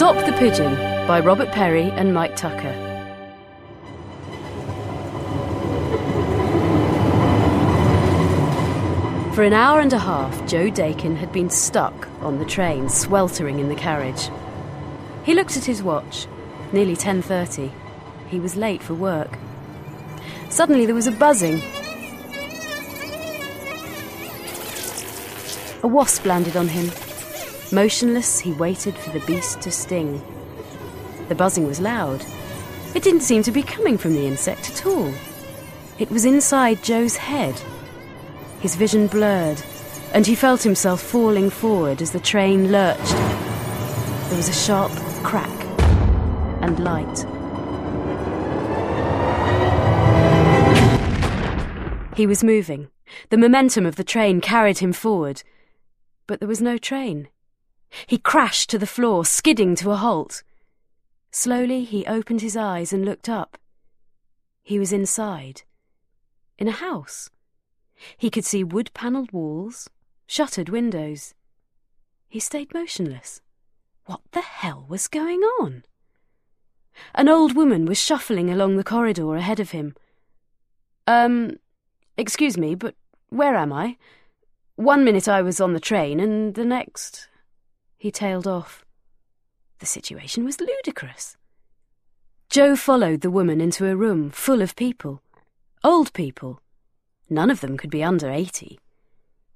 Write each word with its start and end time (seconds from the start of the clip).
Stop 0.00 0.24
the 0.24 0.32
Pigeon 0.38 0.74
by 1.06 1.20
Robert 1.20 1.52
Perry 1.52 1.90
and 1.90 2.14
Mike 2.14 2.34
Tucker. 2.34 2.72
For 9.34 9.42
an 9.42 9.52
hour 9.52 9.78
and 9.78 9.92
a 9.92 9.98
half, 9.98 10.46
Joe 10.48 10.70
Dakin 10.70 11.16
had 11.16 11.30
been 11.32 11.50
stuck 11.50 12.08
on 12.22 12.38
the 12.38 12.46
train, 12.46 12.88
sweltering 12.88 13.58
in 13.58 13.68
the 13.68 13.74
carriage. 13.74 14.30
He 15.22 15.34
looked 15.34 15.58
at 15.58 15.66
his 15.66 15.82
watch. 15.82 16.26
Nearly 16.72 16.96
10:30. 16.96 17.70
He 18.28 18.40
was 18.40 18.56
late 18.56 18.82
for 18.82 18.94
work. 18.94 19.38
Suddenly 20.48 20.86
there 20.86 20.94
was 20.94 21.08
a 21.08 21.12
buzzing. 21.12 21.60
A 25.82 25.86
wasp 25.86 26.24
landed 26.24 26.56
on 26.56 26.68
him. 26.68 26.90
Motionless, 27.72 28.40
he 28.40 28.52
waited 28.52 28.96
for 28.96 29.10
the 29.10 29.24
beast 29.26 29.60
to 29.60 29.70
sting. 29.70 30.20
The 31.28 31.36
buzzing 31.36 31.68
was 31.68 31.80
loud. 31.80 32.24
It 32.96 33.04
didn't 33.04 33.20
seem 33.20 33.44
to 33.44 33.52
be 33.52 33.62
coming 33.62 33.96
from 33.96 34.14
the 34.14 34.26
insect 34.26 34.70
at 34.70 34.86
all. 34.86 35.14
It 35.96 36.10
was 36.10 36.24
inside 36.24 36.82
Joe's 36.82 37.16
head. 37.16 37.54
His 38.58 38.74
vision 38.74 39.06
blurred, 39.06 39.62
and 40.12 40.26
he 40.26 40.34
felt 40.34 40.64
himself 40.64 41.00
falling 41.00 41.48
forward 41.48 42.02
as 42.02 42.10
the 42.10 42.18
train 42.18 42.72
lurched. 42.72 43.14
There 44.28 44.36
was 44.36 44.48
a 44.48 44.52
sharp 44.52 44.90
crack 45.22 45.48
and 46.62 46.80
light. 46.80 47.24
He 52.16 52.26
was 52.26 52.42
moving. 52.42 52.88
The 53.28 53.38
momentum 53.38 53.86
of 53.86 53.94
the 53.94 54.04
train 54.04 54.40
carried 54.40 54.78
him 54.78 54.92
forward. 54.92 55.44
But 56.26 56.40
there 56.40 56.48
was 56.48 56.60
no 56.60 56.76
train. 56.76 57.28
He 58.06 58.18
crashed 58.18 58.70
to 58.70 58.78
the 58.78 58.86
floor, 58.86 59.24
skidding 59.24 59.74
to 59.76 59.90
a 59.90 59.96
halt. 59.96 60.42
Slowly, 61.30 61.84
he 61.84 62.06
opened 62.06 62.40
his 62.40 62.56
eyes 62.56 62.92
and 62.92 63.04
looked 63.04 63.28
up. 63.28 63.58
He 64.62 64.78
was 64.78 64.92
inside. 64.92 65.62
In 66.58 66.68
a 66.68 66.72
house. 66.72 67.30
He 68.16 68.30
could 68.30 68.44
see 68.44 68.64
wood 68.64 68.90
panelled 68.94 69.32
walls, 69.32 69.88
shuttered 70.26 70.68
windows. 70.68 71.34
He 72.28 72.40
stayed 72.40 72.72
motionless. 72.72 73.40
What 74.06 74.20
the 74.32 74.40
hell 74.40 74.86
was 74.88 75.08
going 75.08 75.40
on? 75.60 75.84
An 77.14 77.28
old 77.28 77.54
woman 77.54 77.86
was 77.86 77.98
shuffling 77.98 78.50
along 78.50 78.76
the 78.76 78.84
corridor 78.84 79.34
ahead 79.36 79.60
of 79.60 79.70
him. 79.70 79.94
Um, 81.06 81.58
excuse 82.16 82.56
me, 82.56 82.74
but 82.74 82.94
where 83.30 83.56
am 83.56 83.72
I? 83.72 83.96
One 84.76 85.04
minute 85.04 85.28
I 85.28 85.42
was 85.42 85.60
on 85.60 85.72
the 85.72 85.80
train, 85.80 86.20
and 86.20 86.54
the 86.54 86.64
next. 86.64 87.28
He 88.00 88.10
tailed 88.10 88.46
off. 88.46 88.86
The 89.78 89.84
situation 89.84 90.42
was 90.42 90.58
ludicrous. 90.58 91.36
Joe 92.48 92.74
followed 92.74 93.20
the 93.20 93.30
woman 93.30 93.60
into 93.60 93.86
a 93.86 93.94
room 93.94 94.30
full 94.30 94.62
of 94.62 94.74
people. 94.74 95.20
Old 95.84 96.14
people. 96.14 96.62
None 97.28 97.50
of 97.50 97.60
them 97.60 97.76
could 97.76 97.90
be 97.90 98.02
under 98.02 98.30
eighty. 98.30 98.80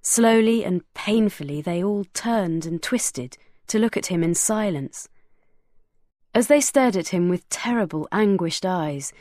Slowly 0.03 0.63
and 0.63 0.83
painfully 0.93 1.63
they 1.63 1.83
all 1.83 2.05
turned 2.13 2.67
and 2.67 2.83
twisted 2.83 3.39
to 3.69 3.79
look 3.79 3.97
at 3.97 4.07
him 4.07 4.23
in 4.23 4.35
silence. 4.35 5.09
As 6.35 6.49
they 6.49 6.61
stared 6.61 6.97
at 6.97 7.09
him 7.09 7.31
with 7.31 7.49
terrible, 7.49 8.07
anguished 8.13 8.67
eyes, 8.67 9.15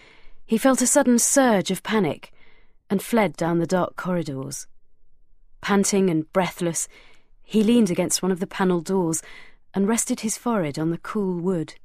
he 0.46 0.58
felt 0.58 0.82
a 0.82 0.86
sudden 0.86 1.18
surge 1.18 1.72
of 1.72 1.82
panic 1.82 2.34
and 2.90 3.02
fled 3.02 3.38
down 3.38 3.60
the 3.60 3.66
dark 3.66 3.96
corridors. 3.96 4.68
Panting 5.62 6.10
and 6.10 6.30
breathless, 6.34 6.90
he 7.44 7.64
leaned 7.64 7.92
against 7.92 8.22
one 8.22 8.32
of 8.32 8.40
the 8.40 8.48
panelled 8.48 8.86
doors 8.86 9.22
and 9.74 9.88
rested 9.88 10.22
his 10.22 10.38
forehead 10.38 10.80
on 10.80 10.92
the 10.92 10.98
cool 10.98 11.40
wood. 11.40 11.76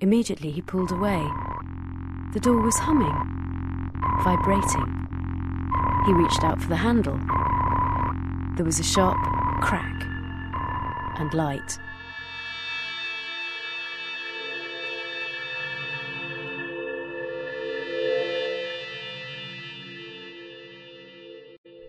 Immediately 0.00 0.50
he 0.50 0.62
pulled 0.62 0.92
away. 0.92 1.26
The 2.32 2.40
door 2.40 2.60
was 2.60 2.76
humming, 2.78 3.16
vibrating. 4.22 5.06
He 6.06 6.12
reached 6.12 6.44
out 6.44 6.60
for 6.60 6.68
the 6.68 6.76
handle. 6.76 7.18
There 8.56 8.64
was 8.64 8.78
a 8.78 8.84
sharp 8.84 9.16
crack 9.62 10.02
and 11.18 11.32
light. 11.34 11.78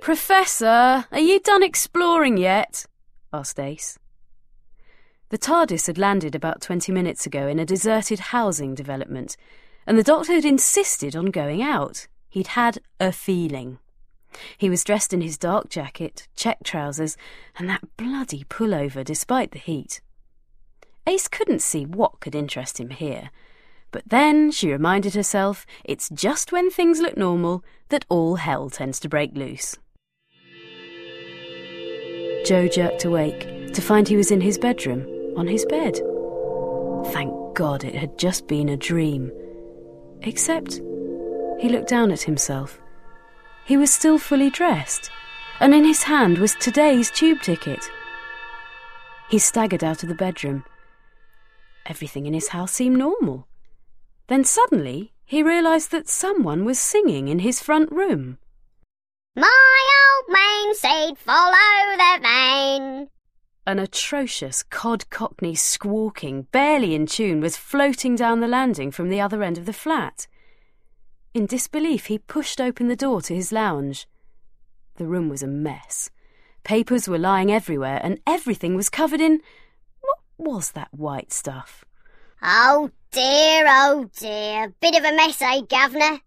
Professor, 0.07 1.05
are 1.11 1.19
you 1.19 1.37
done 1.41 1.61
exploring 1.61 2.37
yet? 2.37 2.85
asked 3.33 3.59
Ace. 3.59 3.99
The 5.31 5.37
TARDIS 5.37 5.87
had 5.87 5.97
landed 5.97 6.33
about 6.33 6.61
20 6.61 6.93
minutes 6.93 7.25
ago 7.25 7.45
in 7.49 7.59
a 7.59 7.65
deserted 7.65 8.19
housing 8.31 8.73
development, 8.73 9.35
and 9.85 9.99
the 9.99 10.03
doctor 10.03 10.31
had 10.31 10.45
insisted 10.45 11.13
on 11.13 11.25
going 11.25 11.61
out. 11.61 12.07
He'd 12.29 12.47
had 12.47 12.77
a 13.01 13.11
feeling. 13.11 13.79
He 14.57 14.69
was 14.69 14.85
dressed 14.85 15.11
in 15.11 15.19
his 15.19 15.37
dark 15.37 15.67
jacket, 15.67 16.29
check 16.37 16.59
trousers, 16.63 17.17
and 17.59 17.67
that 17.67 17.97
bloody 17.97 18.45
pullover 18.45 19.03
despite 19.03 19.51
the 19.51 19.59
heat. 19.59 19.99
Ace 21.05 21.27
couldn't 21.27 21.61
see 21.61 21.85
what 21.85 22.21
could 22.21 22.33
interest 22.33 22.79
him 22.79 22.91
here. 22.91 23.29
But 23.91 24.03
then 24.07 24.51
she 24.51 24.71
reminded 24.71 25.15
herself 25.15 25.65
it's 25.83 26.07
just 26.07 26.53
when 26.53 26.71
things 26.71 27.01
look 27.01 27.17
normal 27.17 27.61
that 27.89 28.05
all 28.07 28.35
hell 28.35 28.69
tends 28.69 29.01
to 29.01 29.09
break 29.09 29.35
loose. 29.35 29.75
Joe 32.47 32.69
jerked 32.69 33.03
awake 33.03 33.73
to 33.73 33.81
find 33.81 34.07
he 34.07 34.15
was 34.15 34.31
in 34.31 34.39
his 34.39 34.57
bedroom, 34.57 35.05
on 35.35 35.47
his 35.47 35.65
bed. 35.65 35.99
Thank 37.11 37.33
God 37.53 37.83
it 37.83 37.93
had 37.93 38.17
just 38.17 38.47
been 38.47 38.69
a 38.69 38.77
dream. 38.77 39.33
Except 40.21 40.75
he 41.59 41.67
looked 41.67 41.89
down 41.89 42.09
at 42.09 42.21
himself. 42.21 42.79
He 43.65 43.75
was 43.75 43.93
still 43.93 44.17
fully 44.17 44.49
dressed, 44.49 45.11
and 45.59 45.73
in 45.73 45.83
his 45.83 46.03
hand 46.03 46.37
was 46.37 46.55
today's 46.55 47.11
tube 47.11 47.41
ticket. 47.41 47.83
He 49.29 49.39
staggered 49.39 49.83
out 49.83 50.03
of 50.03 50.07
the 50.07 50.15
bedroom. 50.15 50.63
Everything 51.85 52.27
in 52.27 52.33
his 52.33 52.47
house 52.47 52.71
seemed 52.71 52.97
normal. 52.97 53.45
Then 54.27 54.45
suddenly 54.45 55.11
he 55.25 55.43
realised 55.43 55.91
that 55.91 56.07
someone 56.07 56.63
was 56.63 56.79
singing 56.79 57.27
in 57.27 57.39
his 57.39 57.61
front 57.61 57.91
room. 57.91 58.37
My 59.37 60.17
old 60.17 60.33
main 60.33 60.73
said, 60.73 61.17
follow 61.19 61.51
the 61.95 62.19
vein. 62.23 63.07
An 63.67 63.77
atrocious 63.77 64.63
cod 64.63 65.07
cockney 65.11 65.53
squawking, 65.53 66.47
barely 66.51 66.95
in 66.95 67.05
tune, 67.05 67.39
was 67.39 67.55
floating 67.55 68.15
down 68.15 68.39
the 68.39 68.47
landing 68.47 68.89
from 68.89 69.09
the 69.09 69.21
other 69.21 69.43
end 69.43 69.59
of 69.59 69.67
the 69.67 69.73
flat. 69.73 70.25
In 71.35 71.45
disbelief, 71.45 72.07
he 72.07 72.17
pushed 72.17 72.59
open 72.59 72.87
the 72.87 72.95
door 72.95 73.21
to 73.21 73.35
his 73.35 73.51
lounge. 73.51 74.07
The 74.95 75.05
room 75.05 75.29
was 75.29 75.43
a 75.43 75.47
mess. 75.47 76.09
Papers 76.63 77.07
were 77.07 77.19
lying 77.19 77.51
everywhere, 77.51 78.01
and 78.01 78.19
everything 78.25 78.75
was 78.75 78.89
covered 78.89 79.21
in. 79.21 79.41
What 80.01 80.17
was 80.39 80.71
that 80.71 80.91
white 80.91 81.31
stuff? 81.31 81.85
Oh 82.41 82.89
dear, 83.11 83.65
oh 83.67 84.09
dear. 84.17 84.73
Bit 84.81 84.95
of 84.95 85.03
a 85.03 85.15
mess, 85.15 85.39
eh, 85.43 85.61
Governor? 85.69 86.21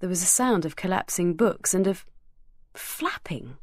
There 0.00 0.08
was 0.08 0.22
a 0.22 0.26
sound 0.26 0.64
of 0.64 0.76
collapsing 0.76 1.34
books 1.34 1.74
and 1.74 1.86
of 1.86 2.06
flapping. 2.74 3.56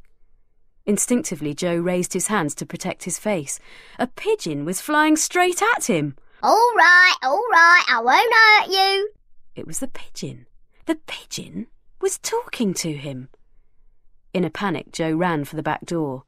Instinctively, 0.84 1.54
Joe 1.54 1.76
raised 1.76 2.12
his 2.12 2.28
hands 2.28 2.54
to 2.56 2.66
protect 2.66 3.04
his 3.04 3.18
face. 3.18 3.58
A 3.98 4.06
pigeon 4.06 4.64
was 4.64 4.80
flying 4.80 5.16
straight 5.16 5.62
at 5.76 5.86
him. 5.86 6.14
All 6.42 6.72
right, 6.76 7.14
all 7.22 7.42
right, 7.50 7.84
I 7.88 8.00
won't 8.00 8.34
hurt 8.34 8.68
you. 8.72 9.10
It 9.54 9.66
was 9.66 9.80
the 9.80 9.88
pigeon. 9.88 10.46
The 10.84 10.98
pigeon 11.06 11.66
was 12.00 12.18
talking 12.18 12.74
to 12.74 12.92
him. 12.92 13.30
In 14.34 14.44
a 14.44 14.50
panic, 14.50 14.92
Joe 14.92 15.12
ran 15.12 15.44
for 15.44 15.56
the 15.56 15.62
back 15.62 15.86
door. 15.86 16.24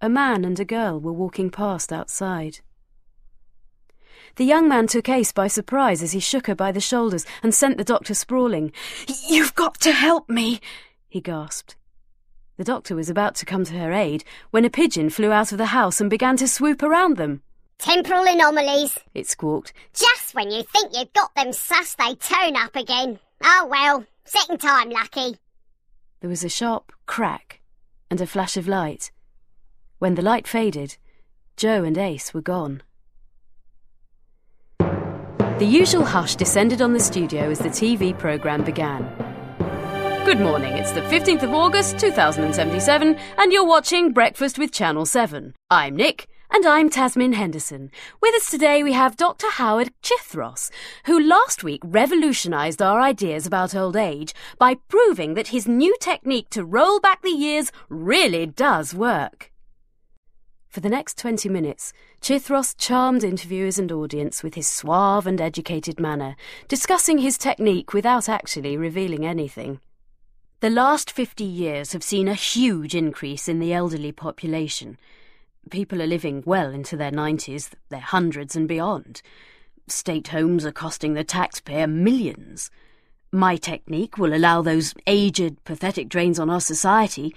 A 0.00 0.08
man 0.08 0.44
and 0.46 0.58
a 0.58 0.64
girl 0.64 0.98
were 0.98 1.12
walking 1.12 1.50
past 1.50 1.92
outside. 1.92 2.60
The 4.36 4.44
young 4.44 4.68
man 4.68 4.86
took 4.86 5.08
Ace 5.08 5.32
by 5.32 5.48
surprise 5.48 6.02
as 6.02 6.12
he 6.12 6.20
shook 6.20 6.46
her 6.46 6.54
by 6.54 6.72
the 6.72 6.80
shoulders 6.80 7.26
and 7.42 7.54
sent 7.54 7.78
the 7.78 7.84
doctor 7.84 8.14
sprawling. 8.14 8.72
You've 9.28 9.54
got 9.54 9.80
to 9.80 9.92
help 9.92 10.28
me, 10.28 10.60
he 11.08 11.20
gasped. 11.20 11.76
The 12.56 12.64
doctor 12.64 12.94
was 12.94 13.08
about 13.08 13.34
to 13.36 13.46
come 13.46 13.64
to 13.64 13.78
her 13.78 13.92
aid 13.92 14.24
when 14.50 14.64
a 14.64 14.70
pigeon 14.70 15.10
flew 15.10 15.32
out 15.32 15.52
of 15.52 15.58
the 15.58 15.66
house 15.66 16.00
and 16.00 16.10
began 16.10 16.36
to 16.36 16.48
swoop 16.48 16.82
around 16.82 17.16
them. 17.16 17.42
Temporal 17.78 18.26
anomalies, 18.26 18.98
it 19.14 19.26
squawked. 19.26 19.72
Just 19.94 20.34
when 20.34 20.50
you 20.50 20.62
think 20.62 20.92
you've 20.94 21.12
got 21.14 21.34
them 21.34 21.54
sus, 21.54 21.94
they 21.94 22.14
turn 22.16 22.56
up 22.56 22.76
again. 22.76 23.18
Oh 23.42 23.66
well, 23.70 24.04
second 24.24 24.60
time 24.60 24.90
lucky. 24.90 25.38
There 26.20 26.28
was 26.28 26.44
a 26.44 26.50
sharp 26.50 26.92
crack 27.06 27.60
and 28.10 28.20
a 28.20 28.26
flash 28.26 28.58
of 28.58 28.68
light. 28.68 29.10
When 29.98 30.14
the 30.14 30.22
light 30.22 30.46
faded, 30.46 30.98
Joe 31.56 31.82
and 31.84 31.96
Ace 31.96 32.34
were 32.34 32.42
gone. 32.42 32.82
The 35.60 35.66
usual 35.66 36.06
hush 36.06 36.36
descended 36.36 36.80
on 36.80 36.94
the 36.94 37.00
studio 37.00 37.50
as 37.50 37.58
the 37.58 37.68
TV 37.68 38.18
programme 38.18 38.64
began. 38.64 39.04
Good 40.24 40.40
morning, 40.40 40.72
it's 40.72 40.92
the 40.92 41.02
15th 41.02 41.42
of 41.42 41.52
August 41.52 41.98
2077, 41.98 43.14
and 43.36 43.52
you're 43.52 43.66
watching 43.66 44.14
Breakfast 44.14 44.58
with 44.58 44.72
Channel 44.72 45.04
7. 45.04 45.54
I'm 45.70 45.96
Nick, 45.96 46.28
And 46.50 46.64
I'm 46.64 46.88
Tasmin 46.88 47.34
Henderson. 47.34 47.90
With 48.22 48.34
us 48.36 48.50
today 48.50 48.82
we 48.82 48.94
have 48.94 49.18
Dr. 49.18 49.50
Howard 49.50 49.90
Chithros, 50.02 50.70
who 51.04 51.20
last 51.20 51.62
week 51.62 51.82
revolutionised 51.84 52.80
our 52.80 52.98
ideas 52.98 53.44
about 53.44 53.74
old 53.74 53.96
age 53.96 54.32
by 54.58 54.76
proving 54.88 55.34
that 55.34 55.48
his 55.48 55.68
new 55.68 55.94
technique 56.00 56.48
to 56.52 56.64
roll 56.64 57.00
back 57.00 57.20
the 57.20 57.28
years 57.28 57.70
really 57.90 58.46
does 58.46 58.94
work. 58.94 59.50
For 60.70 60.78
the 60.78 60.88
next 60.88 61.18
20 61.18 61.48
minutes, 61.48 61.92
Chithros 62.20 62.74
charmed 62.76 63.24
interviewers 63.24 63.78
and 63.78 63.90
audience 63.90 64.42
with 64.42 64.54
his 64.54 64.68
suave 64.68 65.26
and 65.26 65.40
educated 65.40 65.98
manner, 65.98 66.36
discussing 66.68 67.18
his 67.18 67.38
technique 67.38 67.94
without 67.94 68.28
actually 68.28 68.76
revealing 68.76 69.24
anything. 69.24 69.80
The 70.60 70.68
last 70.68 71.10
50 71.10 71.44
years 71.44 71.92
have 71.92 72.02
seen 72.02 72.28
a 72.28 72.34
huge 72.34 72.94
increase 72.94 73.48
in 73.48 73.58
the 73.58 73.72
elderly 73.72 74.12
population. 74.12 74.98
People 75.70 76.02
are 76.02 76.06
living 76.06 76.42
well 76.44 76.70
into 76.70 76.94
their 76.94 77.10
90s, 77.10 77.70
their 77.88 78.00
hundreds 78.00 78.54
and 78.54 78.68
beyond. 78.68 79.22
State 79.86 80.28
homes 80.28 80.66
are 80.66 80.72
costing 80.72 81.14
the 81.14 81.24
taxpayer 81.24 81.86
millions. 81.86 82.70
My 83.32 83.56
technique 83.56 84.18
will 84.18 84.34
allow 84.34 84.60
those 84.60 84.92
aged, 85.06 85.64
pathetic 85.64 86.10
drains 86.10 86.38
on 86.38 86.50
our 86.50 86.60
society 86.60 87.34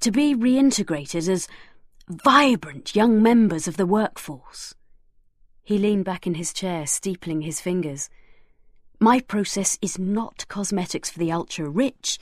to 0.00 0.10
be 0.10 0.34
reintegrated 0.34 1.28
as 1.28 1.48
vibrant 2.12 2.94
young 2.94 3.22
members 3.22 3.66
of 3.66 3.76
the 3.76 3.86
workforce. 3.86 4.74
He 5.62 5.78
leaned 5.78 6.04
back 6.04 6.26
in 6.26 6.34
his 6.34 6.52
chair, 6.52 6.86
steepling 6.86 7.42
his 7.42 7.60
fingers. 7.60 8.10
My 9.00 9.20
process 9.20 9.78
is 9.80 9.98
not 9.98 10.46
cosmetics 10.48 11.10
for 11.10 11.18
the 11.18 11.32
ultra 11.32 11.68
rich. 11.68 12.18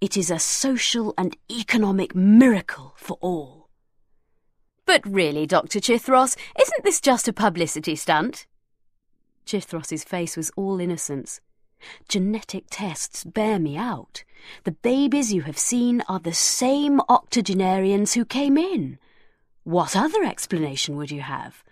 It 0.00 0.16
is 0.16 0.30
a 0.30 0.38
social 0.38 1.14
and 1.16 1.36
economic 1.50 2.14
miracle 2.14 2.94
for 2.96 3.16
all. 3.20 3.68
But 4.86 5.06
really, 5.06 5.46
Dr. 5.46 5.80
Chithros, 5.80 6.36
isn't 6.60 6.84
this 6.84 7.00
just 7.00 7.28
a 7.28 7.32
publicity 7.32 7.96
stunt? 7.96 8.46
Chithros's 9.46 10.04
face 10.04 10.36
was 10.36 10.50
all 10.56 10.80
innocence. 10.80 11.40
Genetic 12.08 12.64
tests 12.70 13.24
bear 13.24 13.58
me 13.58 13.76
out. 13.76 14.24
The 14.64 14.72
babies 14.72 15.32
you 15.32 15.42
have 15.42 15.58
seen 15.58 16.02
are 16.08 16.18
the 16.18 16.34
same 16.34 17.00
octogenarians 17.08 18.14
who 18.14 18.24
came 18.24 18.58
in. 18.58 18.98
What 19.70 19.94
other 19.94 20.24
explanation 20.24 20.96
would 20.96 21.12
you 21.12 21.20
have? 21.20 21.62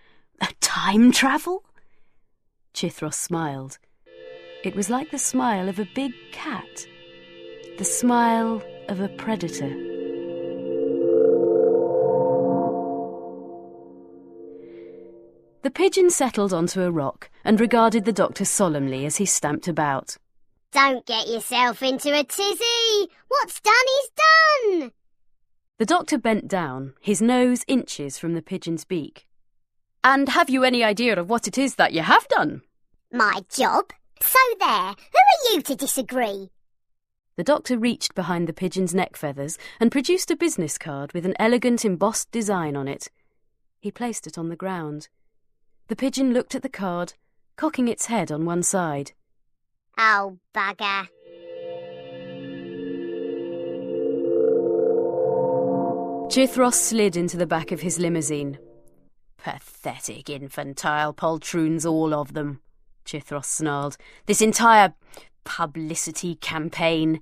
A 0.40 0.46
time 0.60 1.10
travel? 1.10 1.64
Chithros 2.72 3.14
smiled. 3.14 3.78
It 4.62 4.76
was 4.76 4.88
like 4.88 5.10
the 5.10 5.18
smile 5.18 5.68
of 5.68 5.80
a 5.80 5.88
big 5.96 6.12
cat 6.30 6.86
the 7.76 7.84
smile 7.84 8.62
of 8.88 9.00
a 9.00 9.08
predator. 9.08 9.70
The 15.62 15.70
pigeon 15.72 16.10
settled 16.10 16.52
onto 16.52 16.82
a 16.82 16.92
rock 16.92 17.30
and 17.44 17.60
regarded 17.60 18.04
the 18.04 18.12
doctor 18.12 18.44
solemnly 18.44 19.06
as 19.06 19.16
he 19.16 19.26
stamped 19.26 19.66
about. 19.66 20.16
Don't 20.70 21.04
get 21.04 21.26
yourself 21.26 21.82
into 21.82 22.16
a 22.16 22.22
tizzy. 22.22 23.10
What's 23.26 23.60
done 23.60 23.74
is 24.02 24.10
done. 24.16 24.92
The 25.78 25.86
doctor 25.86 26.19
bent 26.19 26.48
down, 26.48 26.94
his 27.00 27.22
nose 27.22 27.62
inches 27.69 28.19
from 28.19 28.34
the 28.34 28.42
pigeon's 28.42 28.84
beak. 28.84 29.28
And 30.02 30.28
have 30.30 30.50
you 30.50 30.64
any 30.64 30.82
idea 30.82 31.16
of 31.16 31.30
what 31.30 31.46
it 31.46 31.56
is 31.56 31.76
that 31.76 31.92
you 31.92 32.02
have 32.02 32.26
done? 32.26 32.62
My 33.12 33.42
job? 33.48 33.92
So 34.20 34.38
there. 34.58 34.66
Who 34.66 35.52
are 35.52 35.52
you 35.52 35.62
to 35.62 35.76
disagree? 35.76 36.50
The 37.36 37.44
doctor 37.44 37.78
reached 37.78 38.16
behind 38.16 38.48
the 38.48 38.52
pigeon's 38.52 38.92
neck 38.92 39.16
feathers 39.16 39.56
and 39.78 39.92
produced 39.92 40.32
a 40.32 40.36
business 40.36 40.78
card 40.78 41.12
with 41.12 41.25
an 41.25 41.36
elegant 41.38 41.84
embossed 41.84 42.32
design 42.32 42.74
on 42.74 42.88
it. 42.88 43.08
He 43.78 43.92
placed 43.92 44.26
it 44.26 44.36
on 44.36 44.48
the 44.48 44.56
ground. 44.56 45.08
The 45.86 45.94
pigeon 45.94 46.34
looked 46.34 46.56
at 46.56 46.62
the 46.62 46.69
card, 46.69 47.14
cocking 47.54 47.86
its 47.86 48.06
head 48.06 48.32
on 48.32 48.44
one 48.44 48.64
side. 48.64 49.12
Oh, 49.96 50.38
bugger. 50.52 51.06
Chithros 56.38 56.75
slid 56.75 57.17
into 57.17 57.37
the 57.37 57.49
back 57.49 57.73
of 57.73 57.81
his 57.81 57.99
limousine. 57.99 58.61
Pathetic 59.38 60.31
infantile 60.31 61.12
poltroons, 61.12 61.85
all 61.85 62.14
of 62.14 62.32
them, 62.32 62.61
Chithros 63.05 63.46
snarled. 63.46 63.96
This 64.26 64.40
entire 64.40 64.94
publicity 65.43 66.37
campaign, 66.37 67.20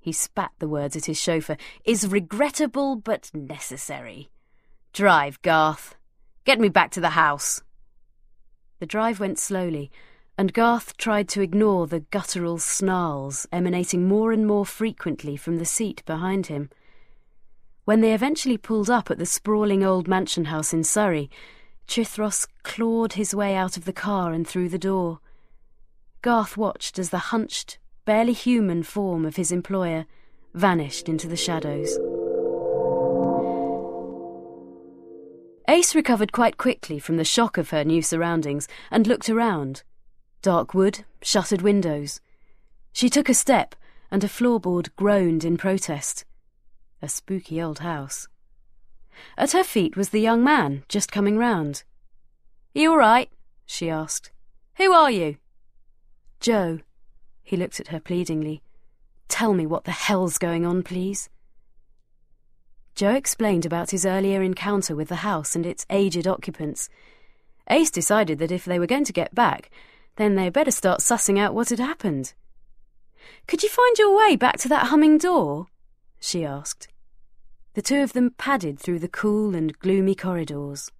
he 0.00 0.12
spat 0.12 0.52
the 0.60 0.66
words 0.66 0.96
at 0.96 1.04
his 1.04 1.20
chauffeur, 1.20 1.58
is 1.84 2.08
regrettable 2.08 2.96
but 2.96 3.30
necessary. 3.34 4.30
Drive, 4.94 5.42
Garth. 5.42 5.96
Get 6.46 6.58
me 6.58 6.70
back 6.70 6.90
to 6.92 7.02
the 7.02 7.10
house. 7.10 7.60
The 8.78 8.86
drive 8.86 9.20
went 9.20 9.38
slowly, 9.38 9.90
and 10.38 10.54
Garth 10.54 10.96
tried 10.96 11.28
to 11.28 11.42
ignore 11.42 11.86
the 11.86 12.00
guttural 12.00 12.56
snarls 12.56 13.46
emanating 13.52 14.08
more 14.08 14.32
and 14.32 14.46
more 14.46 14.64
frequently 14.64 15.36
from 15.36 15.58
the 15.58 15.66
seat 15.66 16.02
behind 16.06 16.46
him. 16.46 16.70
When 17.84 18.00
they 18.00 18.14
eventually 18.14 18.56
pulled 18.56 18.88
up 18.88 19.10
at 19.10 19.18
the 19.18 19.26
sprawling 19.26 19.84
old 19.84 20.08
mansion 20.08 20.46
house 20.46 20.72
in 20.72 20.84
Surrey, 20.84 21.30
Chithros 21.86 22.46
clawed 22.62 23.12
his 23.12 23.34
way 23.34 23.54
out 23.54 23.76
of 23.76 23.84
the 23.84 23.92
car 23.92 24.32
and 24.32 24.48
through 24.48 24.70
the 24.70 24.78
door. 24.78 25.20
Garth 26.22 26.56
watched 26.56 26.98
as 26.98 27.10
the 27.10 27.18
hunched, 27.18 27.78
barely 28.06 28.32
human 28.32 28.82
form 28.82 29.26
of 29.26 29.36
his 29.36 29.52
employer 29.52 30.06
vanished 30.54 31.10
into 31.10 31.28
the 31.28 31.36
shadows. 31.36 31.98
Ace 35.68 35.94
recovered 35.94 36.32
quite 36.32 36.56
quickly 36.56 36.98
from 36.98 37.18
the 37.18 37.24
shock 37.24 37.58
of 37.58 37.70
her 37.70 37.84
new 37.84 38.00
surroundings 38.00 38.66
and 38.90 39.06
looked 39.06 39.28
around. 39.28 39.82
Dark 40.40 40.72
wood, 40.72 41.04
shuttered 41.20 41.60
windows. 41.60 42.20
She 42.92 43.10
took 43.10 43.28
a 43.28 43.34
step, 43.34 43.74
and 44.10 44.24
a 44.24 44.28
floorboard 44.28 44.88
groaned 44.96 45.44
in 45.44 45.58
protest. 45.58 46.23
A 47.04 47.08
spooky 47.08 47.60
old 47.60 47.80
house. 47.80 48.28
At 49.36 49.52
her 49.52 49.62
feet 49.62 49.94
was 49.94 50.08
the 50.08 50.22
young 50.22 50.42
man, 50.42 50.84
just 50.88 51.12
coming 51.12 51.36
round. 51.36 51.84
You 52.72 52.92
all 52.92 52.96
right? 52.96 53.28
she 53.66 53.90
asked. 53.90 54.30
Who 54.76 54.90
are 54.94 55.10
you? 55.10 55.36
Joe. 56.40 56.78
He 57.42 57.58
looked 57.58 57.78
at 57.78 57.88
her 57.88 58.00
pleadingly. 58.00 58.62
Tell 59.28 59.52
me 59.52 59.66
what 59.66 59.84
the 59.84 59.90
hell's 59.90 60.38
going 60.38 60.64
on, 60.64 60.82
please. 60.82 61.28
Joe 62.94 63.12
explained 63.12 63.66
about 63.66 63.90
his 63.90 64.06
earlier 64.06 64.40
encounter 64.40 64.96
with 64.96 65.08
the 65.08 65.16
house 65.16 65.54
and 65.54 65.66
its 65.66 65.84
aged 65.90 66.26
occupants. 66.26 66.88
Ace 67.68 67.90
decided 67.90 68.38
that 68.38 68.50
if 68.50 68.64
they 68.64 68.78
were 68.78 68.86
going 68.86 69.04
to 69.04 69.12
get 69.12 69.34
back, 69.34 69.70
then 70.16 70.36
they 70.36 70.44
had 70.44 70.54
better 70.54 70.70
start 70.70 71.00
sussing 71.00 71.38
out 71.38 71.54
what 71.54 71.68
had 71.68 71.80
happened. 71.80 72.32
Could 73.46 73.62
you 73.62 73.68
find 73.68 73.98
your 73.98 74.16
way 74.16 74.36
back 74.36 74.56
to 74.60 74.68
that 74.70 74.86
humming 74.86 75.18
door? 75.18 75.66
she 76.18 76.46
asked. 76.46 76.88
The 77.74 77.82
two 77.82 78.02
of 78.02 78.12
them 78.12 78.30
padded 78.38 78.78
through 78.78 79.00
the 79.00 79.08
cool 79.08 79.54
and 79.54 79.76
gloomy 79.78 80.14
corridors. 80.14 80.90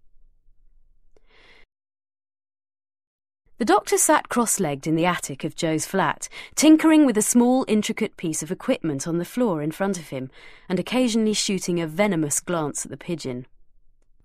The 3.59 3.65
doctor 3.65 3.97
sat 3.97 4.29
cross 4.29 4.59
legged 4.59 4.89
in 4.89 4.97
the 4.97 5.07
attic 5.07 5.45
of 5.45 5.55
Joe's 5.55 5.87
flat, 5.87 6.29
tinkering 6.57 7.07
with 7.07 7.17
a 7.17 7.23
small, 7.23 7.65
intricate 7.69 8.17
piece 8.17 8.43
of 8.43 8.51
equipment 8.51 9.07
on 9.07 9.19
the 9.19 9.25
floor 9.25 9.63
in 9.63 9.71
front 9.71 9.97
of 9.97 10.09
him, 10.09 10.29
and 10.69 10.81
occasionally 10.81 11.33
shooting 11.33 11.81
a 11.81 11.87
venomous 11.87 12.41
glance 12.41 12.85
at 12.85 12.91
the 12.91 12.97
pigeon. 12.97 13.47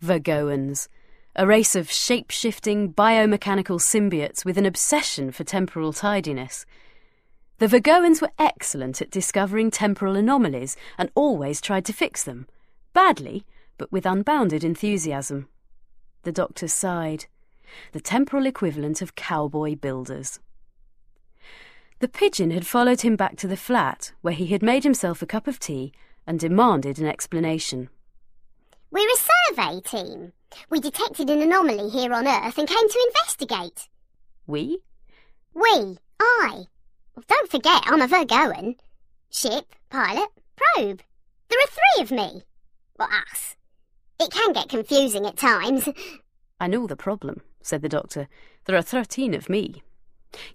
Vergoans, 0.01 0.89
a 1.36 1.46
race 1.46 1.75
of 1.75 1.91
shape 1.91 2.32
shifting, 2.32 2.91
biomechanical 2.91 3.79
symbiotes 3.79 4.44
with 4.44 4.58
an 4.58 4.65
obsession 4.65 5.32
for 5.32 5.44
temporal 5.44 5.94
tidiness. 5.94 6.65
The 7.60 7.68
Vergoans 7.68 8.22
were 8.22 8.32
excellent 8.39 9.01
at 9.01 9.12
discovering 9.12 9.70
temporal 9.70 10.16
anomalies 10.16 10.78
and 10.98 11.12
always 11.13 11.60
tried 11.60 11.84
to 11.86 11.94
fix 11.94 12.24
them. 12.24 12.48
Badly, 12.94 13.46
but 13.78 13.92
with 13.92 14.06
unbounded 14.06 14.63
enthusiasm. 14.63 15.50
The 16.24 16.32
doctor 16.32 16.70
sighed 16.70 17.25
the 17.92 18.00
temporal 18.00 18.46
equivalent 18.46 19.01
of 19.01 19.16
cowboy 19.16 19.75
builders. 19.75 20.39
The 22.00 22.08
pigeon 22.08 22.51
had 22.51 22.66
followed 22.66 23.01
him 23.01 23.18
back 23.18 23.36
to 23.38 23.48
the 23.48 23.58
flat, 23.58 24.13
where 24.22 24.34
he 24.34 24.48
had 24.48 24.63
made 24.63 24.86
himself 24.86 25.22
a 25.22 25.25
cup 25.25 25.46
of 25.46 25.60
tea 25.60 25.92
and 26.25 26.39
demanded 26.39 26.98
an 26.98 27.08
explanation. 27.08 27.89
We're 28.89 29.10
a 29.10 29.54
survey 29.54 29.82
team. 29.82 30.32
We 30.70 30.80
detected 30.80 31.30
an 31.30 31.42
anomaly 31.42 31.89
here 31.89 32.13
on 32.13 32.25
Earth 32.25 32.58
and 32.58 32.70
came 32.70 32.89
to 32.89 33.06
investigate. 33.10 33.89
We? 34.48 34.80
We. 35.54 35.98
I. 36.22 36.68
Don't 37.28 37.52
forget, 37.52 37.84
I'm 37.86 38.02
a 38.02 38.08
Vergoan. 38.08 38.76
Ship, 39.30 39.66
pilot, 39.90 40.30
probe. 40.56 41.02
There 41.50 41.60
are 41.60 41.68
three 41.68 42.04
of 42.04 42.12
me. 42.12 42.44
Well, 42.98 43.10
us. 43.32 43.56
It 44.20 44.32
can 44.32 44.54
get 44.54 44.70
confusing 44.70 45.26
at 45.26 45.38
times. 45.38 45.88
I 46.60 46.68
know 46.68 46.88
the 46.88 46.96
problem 46.96 47.42
said 47.62 47.82
the 47.82 47.90
doctor. 47.90 48.28
There 48.66 48.76
are 48.76 48.82
thirteen 48.82 49.34
of 49.34 49.50
me. 49.50 49.82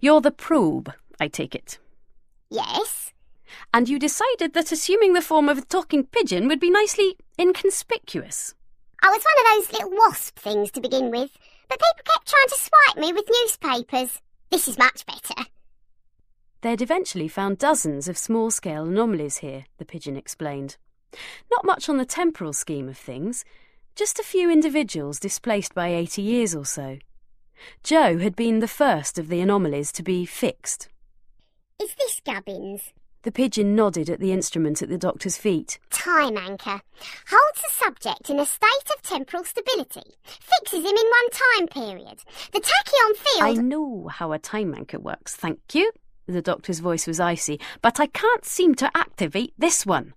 You're 0.01 0.21
the 0.21 0.31
probe, 0.31 0.93
I 1.21 1.29
take 1.29 1.55
it. 1.55 1.79
Yes. 2.51 3.13
And 3.73 3.89
you 3.89 3.99
decided 3.99 4.53
that 4.55 4.73
assuming 4.73 5.13
the 5.13 5.23
form 5.23 5.49
of 5.49 5.59
a 5.59 5.63
talking 5.63 6.05
pigeon 6.05 6.49
would 6.49 6.61
be 6.61 6.71
nicely 6.71 7.17
inconspicuous. 7.39 8.55
I 9.03 9.09
was 9.09 9.23
one 9.23 9.59
of 9.59 9.67
those 9.67 9.73
little 9.73 9.99
wasp 9.99 10.39
things 10.39 10.71
to 10.73 10.81
begin 10.81 11.11
with, 11.11 11.31
but 11.69 11.79
people 11.79 12.05
kept 12.05 12.29
trying 12.29 12.49
to 12.49 12.59
swipe 12.59 12.99
me 12.99 13.13
with 13.13 13.29
newspapers. 13.31 14.21
This 14.51 14.69
is 14.69 14.79
much 14.79 15.05
better. 15.07 15.49
They'd 16.65 16.81
eventually 16.81 17.29
found 17.29 17.59
dozens 17.59 18.09
of 18.09 18.17
small 18.17 18.51
scale 18.51 18.87
anomalies 18.87 19.37
here, 19.37 19.67
the 19.77 19.85
pigeon 19.85 20.17
explained. 20.17 20.79
Not 21.51 21.67
much 21.67 21.91
on 21.91 21.99
the 21.99 22.07
temporal 22.07 22.55
scheme 22.55 22.89
of 22.89 22.97
things, 22.97 23.45
just 23.95 24.19
a 24.19 24.23
few 24.23 24.51
individuals 24.51 25.21
displaced 25.21 25.75
by 25.75 25.89
80 25.89 26.23
years 26.23 26.55
or 26.55 26.65
so. 26.65 26.97
Joe 27.83 28.17
had 28.17 28.35
been 28.35 28.61
the 28.61 28.67
first 28.67 29.19
of 29.19 29.29
the 29.29 29.43
anomalies 29.43 29.93
to 29.93 30.03
be 30.03 30.25
fixed. 30.25 30.89
Is 31.79 31.95
this 31.97 32.23
Gubbins? 32.25 32.95
The 33.25 33.33
pigeon 33.33 33.77
nodded 33.77 34.09
at 34.09 34.21
the 34.21 34.33
instrument 34.33 34.81
at 34.81 34.89
the 34.89 34.97
doctor's 34.97 35.37
feet. 35.37 35.79
Time 35.91 36.39
anchor. 36.39 36.81
Holds 37.29 37.61
the 37.61 37.73
subject 37.73 38.31
in 38.31 38.41
a 38.41 38.47
state 38.47 38.91
of 38.97 39.03
temporal 39.03 39.45
stability. 39.45 40.15
Fixes 40.23 40.81
him 40.81 40.87
in 40.87 40.95
one 40.95 41.31
time 41.31 41.67
period. 41.69 42.21
The 42.53 42.61
tachyon 42.61 43.17
field. 43.17 43.43
I 43.43 43.53
know 43.53 44.09
how 44.09 44.33
a 44.33 44.39
time 44.39 44.75
anchor 44.75 44.99
works, 44.99 45.37
thank 45.37 45.61
you. 45.75 45.93
The 46.27 46.43
doctor's 46.43 46.79
voice 46.79 47.07
was 47.07 47.21
icy, 47.21 47.61
but 47.83 48.01
I 48.01 48.07
can't 48.07 48.45
seem 48.45 48.75
to 48.77 48.91
activate 48.97 49.53
this 49.59 49.85
one. 49.85 50.15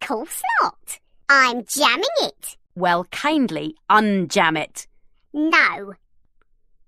Course 0.00 0.42
not. 0.60 0.98
I'm 1.28 1.64
jamming 1.64 2.04
it. 2.20 2.56
Well, 2.74 3.04
kindly 3.04 3.76
unjam 3.90 4.56
it. 4.58 4.86
No. 5.32 5.94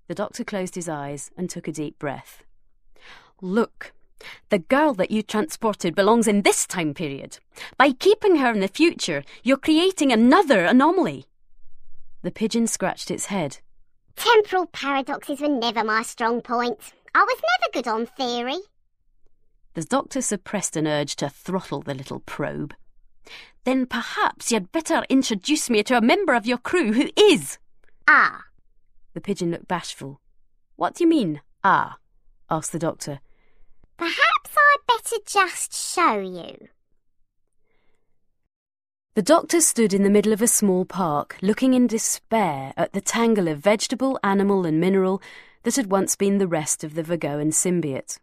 The 0.07 0.15
doctor 0.15 0.43
closed 0.43 0.75
his 0.75 0.89
eyes 0.89 1.31
and 1.37 1.49
took 1.49 1.67
a 1.67 1.71
deep 1.71 1.99
breath. 1.99 2.43
Look, 3.41 3.93
the 4.49 4.59
girl 4.59 4.93
that 4.95 5.11
you 5.11 5.21
transported 5.21 5.95
belongs 5.95 6.27
in 6.27 6.41
this 6.41 6.65
time 6.65 6.93
period. 6.93 7.39
By 7.77 7.91
keeping 7.91 8.37
her 8.37 8.51
in 8.51 8.59
the 8.59 8.67
future, 8.67 9.23
you're 9.43 9.57
creating 9.57 10.11
another 10.11 10.65
anomaly. 10.65 11.25
The 12.23 12.31
pigeon 12.31 12.67
scratched 12.67 13.11
its 13.11 13.27
head. 13.27 13.59
Temporal 14.15 14.67
paradoxes 14.67 15.41
were 15.41 15.47
never 15.47 15.83
my 15.83 16.01
strong 16.01 16.41
point. 16.41 16.79
I 17.15 17.23
was 17.23 17.41
never 17.41 17.71
good 17.71 17.89
on 17.89 18.05
theory. 18.05 18.59
The 19.73 19.83
doctor 19.83 20.21
suppressed 20.21 20.75
an 20.75 20.85
urge 20.85 21.15
to 21.15 21.29
throttle 21.29 21.81
the 21.81 21.93
little 21.93 22.19
probe. 22.19 22.73
Then 23.63 23.85
perhaps 23.85 24.51
you'd 24.51 24.73
better 24.73 25.05
introduce 25.09 25.69
me 25.69 25.81
to 25.83 25.97
a 25.97 26.01
member 26.01 26.33
of 26.33 26.45
your 26.45 26.57
crew 26.57 26.91
who 26.91 27.09
is. 27.15 27.57
Ah. 28.05 28.43
The 29.13 29.21
pigeon 29.21 29.51
looked 29.51 29.69
bashful. 29.69 30.19
What 30.75 30.95
do 30.95 31.05
you 31.05 31.09
mean, 31.09 31.39
ah? 31.63 31.99
asked 32.49 32.73
the 32.73 32.79
doctor. 32.79 33.21
Perhaps 33.95 34.51
I'd 34.57 34.85
better 34.85 35.15
just 35.25 35.73
show 35.73 36.19
you. 36.19 36.67
The 39.13 39.21
doctor 39.21 39.61
stood 39.61 39.93
in 39.93 40.03
the 40.03 40.09
middle 40.09 40.33
of 40.33 40.41
a 40.41 40.47
small 40.47 40.83
park, 40.83 41.37
looking 41.41 41.73
in 41.73 41.87
despair 41.87 42.73
at 42.75 42.91
the 42.91 42.99
tangle 42.99 43.47
of 43.47 43.59
vegetable, 43.59 44.19
animal, 44.21 44.65
and 44.65 44.81
mineral 44.81 45.21
that 45.65 45.75
had 45.75 45.89
once 45.89 46.15
been 46.15 46.37
the 46.37 46.47
rest 46.47 46.83
of 46.83 46.93
the 46.93 47.01
Vagoan 47.01 47.49
symbiote. 47.49 48.19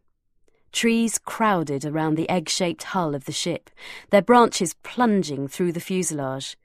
Trees 0.71 1.19
crowded 1.19 1.85
around 1.85 2.15
the 2.15 2.31
egg 2.31 2.49
shaped 2.49 2.85
hull 2.85 3.17
of 3.17 3.25
the 3.25 3.33
ship, 3.33 3.69
their 4.11 4.23
branches 4.23 4.75
plunging 4.85 5.49
through 5.49 5.73
the 5.73 5.81
fuselage. 5.81 6.57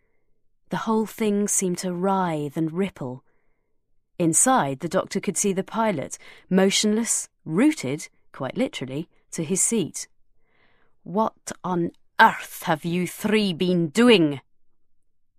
The 0.69 0.85
whole 0.85 1.07
thing 1.07 1.47
seemed 1.47 1.79
to 1.79 1.91
writhe 1.91 2.55
and 2.55 2.71
ripple. 2.71 3.23
Inside, 4.19 4.81
the 4.81 4.87
doctor 4.87 5.19
could 5.19 5.35
see 5.35 5.51
the 5.51 5.63
pilot, 5.63 6.19
motionless, 6.47 7.27
rooted, 7.43 8.07
quite 8.31 8.55
literally, 8.55 9.09
to 9.31 9.43
his 9.43 9.61
seat. 9.61 10.07
What 11.01 11.51
on 11.63 11.89
earth 12.21 12.63
have 12.63 12.85
you 12.85 13.07
three 13.07 13.51
been 13.51 13.87
doing? 13.87 14.41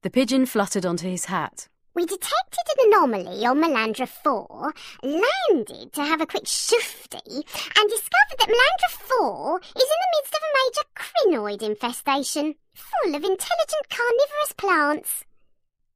The 0.02 0.10
pigeon 0.10 0.46
fluttered 0.46 0.84
onto 0.84 1.08
his 1.08 1.26
hat. 1.26 1.68
We 1.98 2.06
detected 2.06 2.62
an 2.78 2.92
anomaly 2.92 3.44
on 3.44 3.60
Melandra 3.60 4.06
4, 4.06 4.72
landed 5.02 5.92
to 5.94 6.04
have 6.04 6.20
a 6.20 6.26
quick 6.26 6.44
shufty, 6.44 7.26
and 7.26 7.90
discovered 7.90 8.38
that 8.38 8.46
Melandra 8.46 8.90
4 9.18 9.60
is 9.60 9.82
in 9.82 9.98
the 9.98 10.12
midst 10.14 10.32
of 10.32 10.40
a 10.44 10.54
major 10.62 10.86
Krynoid 10.94 11.60
infestation, 11.60 12.54
full 12.72 13.16
of 13.16 13.24
intelligent 13.24 13.88
carnivorous 13.90 14.52
plants. 14.56 15.24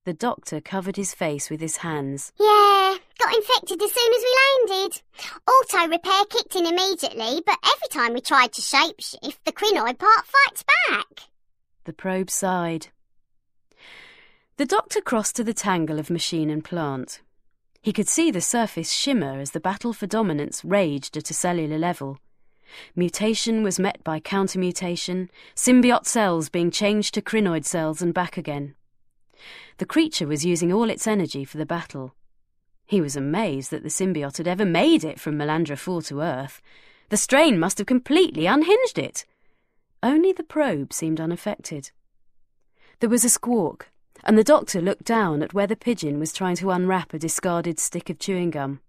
The 0.05 0.13
doctor 0.13 0.61
covered 0.61 0.97
his 0.97 1.15
face 1.15 1.49
with 1.49 1.61
his 1.61 1.77
hands. 1.77 2.33
Yeah, 2.37 2.97
got 3.21 3.37
infected 3.37 3.81
as 3.81 3.93
soon 3.93 4.13
as 4.13 4.25
we 4.25 4.73
landed. 4.73 5.03
Auto 5.49 5.87
repair 5.87 6.25
kicked 6.25 6.57
in 6.57 6.67
immediately, 6.67 7.45
but 7.47 7.59
every 7.65 7.89
time 7.93 8.15
we 8.15 8.21
tried 8.21 8.53
to 8.55 8.61
shapeshift, 8.61 9.39
the 9.45 9.53
Krynoid 9.53 10.01
part 10.01 10.27
fights 10.27 10.65
back. 10.89 11.29
The 11.85 11.93
probe 11.93 12.29
sighed. 12.29 12.89
The 14.59 14.67
doctor 14.67 15.01
crossed 15.01 15.37
to 15.37 15.45
the 15.45 15.55
tangle 15.55 15.99
of 15.99 16.11
machine 16.11 16.51
and 16.51 16.63
plant. 16.63 17.23
He 17.81 17.93
could 17.93 18.09
see 18.09 18.31
the 18.31 18.43
surface 18.43 18.93
shimmer 18.93 19.41
as 19.41 19.53
the 19.53 19.61
battle 19.61 19.95
for 19.95 20.07
dominance 20.07 20.65
raged 20.65 21.17
at 21.17 21.31
a 21.31 21.35
cellular 21.35 21.79
level. 21.79 22.19
Mutation 22.95 23.63
was 23.63 23.81
met 23.81 24.05
by 24.05 24.21
countermutation, 24.21 25.31
symbiote 25.57 26.07
cells 26.07 26.49
being 26.49 26.71
changed 26.71 27.15
to 27.15 27.23
Krynoid 27.23 27.65
cells 27.65 28.03
and 28.03 28.13
back 28.13 28.37
again. 28.37 28.75
The 29.79 29.87
creature 29.87 30.27
was 30.27 30.45
using 30.45 30.73
all 30.73 30.91
its 30.91 31.07
energy 31.07 31.45
for 31.45 31.57
the 31.57 31.67
battle. 31.67 32.15
He 32.87 33.01
was 33.01 33.17
amazed 33.17 33.71
that 33.71 33.83
the 33.83 33.89
symbiote 33.89 34.37
had 34.37 34.49
ever 34.49 34.67
made 34.67 35.03
it 35.03 35.19
from 35.19 35.39
Melandra 35.39 35.79
4 35.79 36.03
to 36.03 36.21
Earth. 36.21 36.61
The 37.09 37.17
strain 37.17 37.59
must 37.59 37.79
have 37.79 37.87
completely 37.87 38.47
unhinged 38.47 38.99
it. 38.99 39.25
Only 40.03 40.33
the 40.33 40.43
probe 40.43 40.93
seemed 40.93 41.21
unaffected. 41.21 41.91
There 43.01 43.11
was 43.11 43.25
a 43.25 43.31
squawk, 43.31 43.89
and 44.25 44.39
the 44.39 44.45
doctor 44.45 44.81
looked 44.81 45.05
down 45.05 45.43
at 45.43 45.55
where 45.55 45.67
the 45.67 45.77
pigeon 45.77 46.19
was 46.19 46.33
trying 46.33 46.57
to 46.57 46.71
unwrap 46.71 47.13
a 47.13 47.19
discarded 47.19 47.79
stick 47.79 48.09
of 48.09 48.19
chewing 48.19 48.51
gum. 48.51 48.81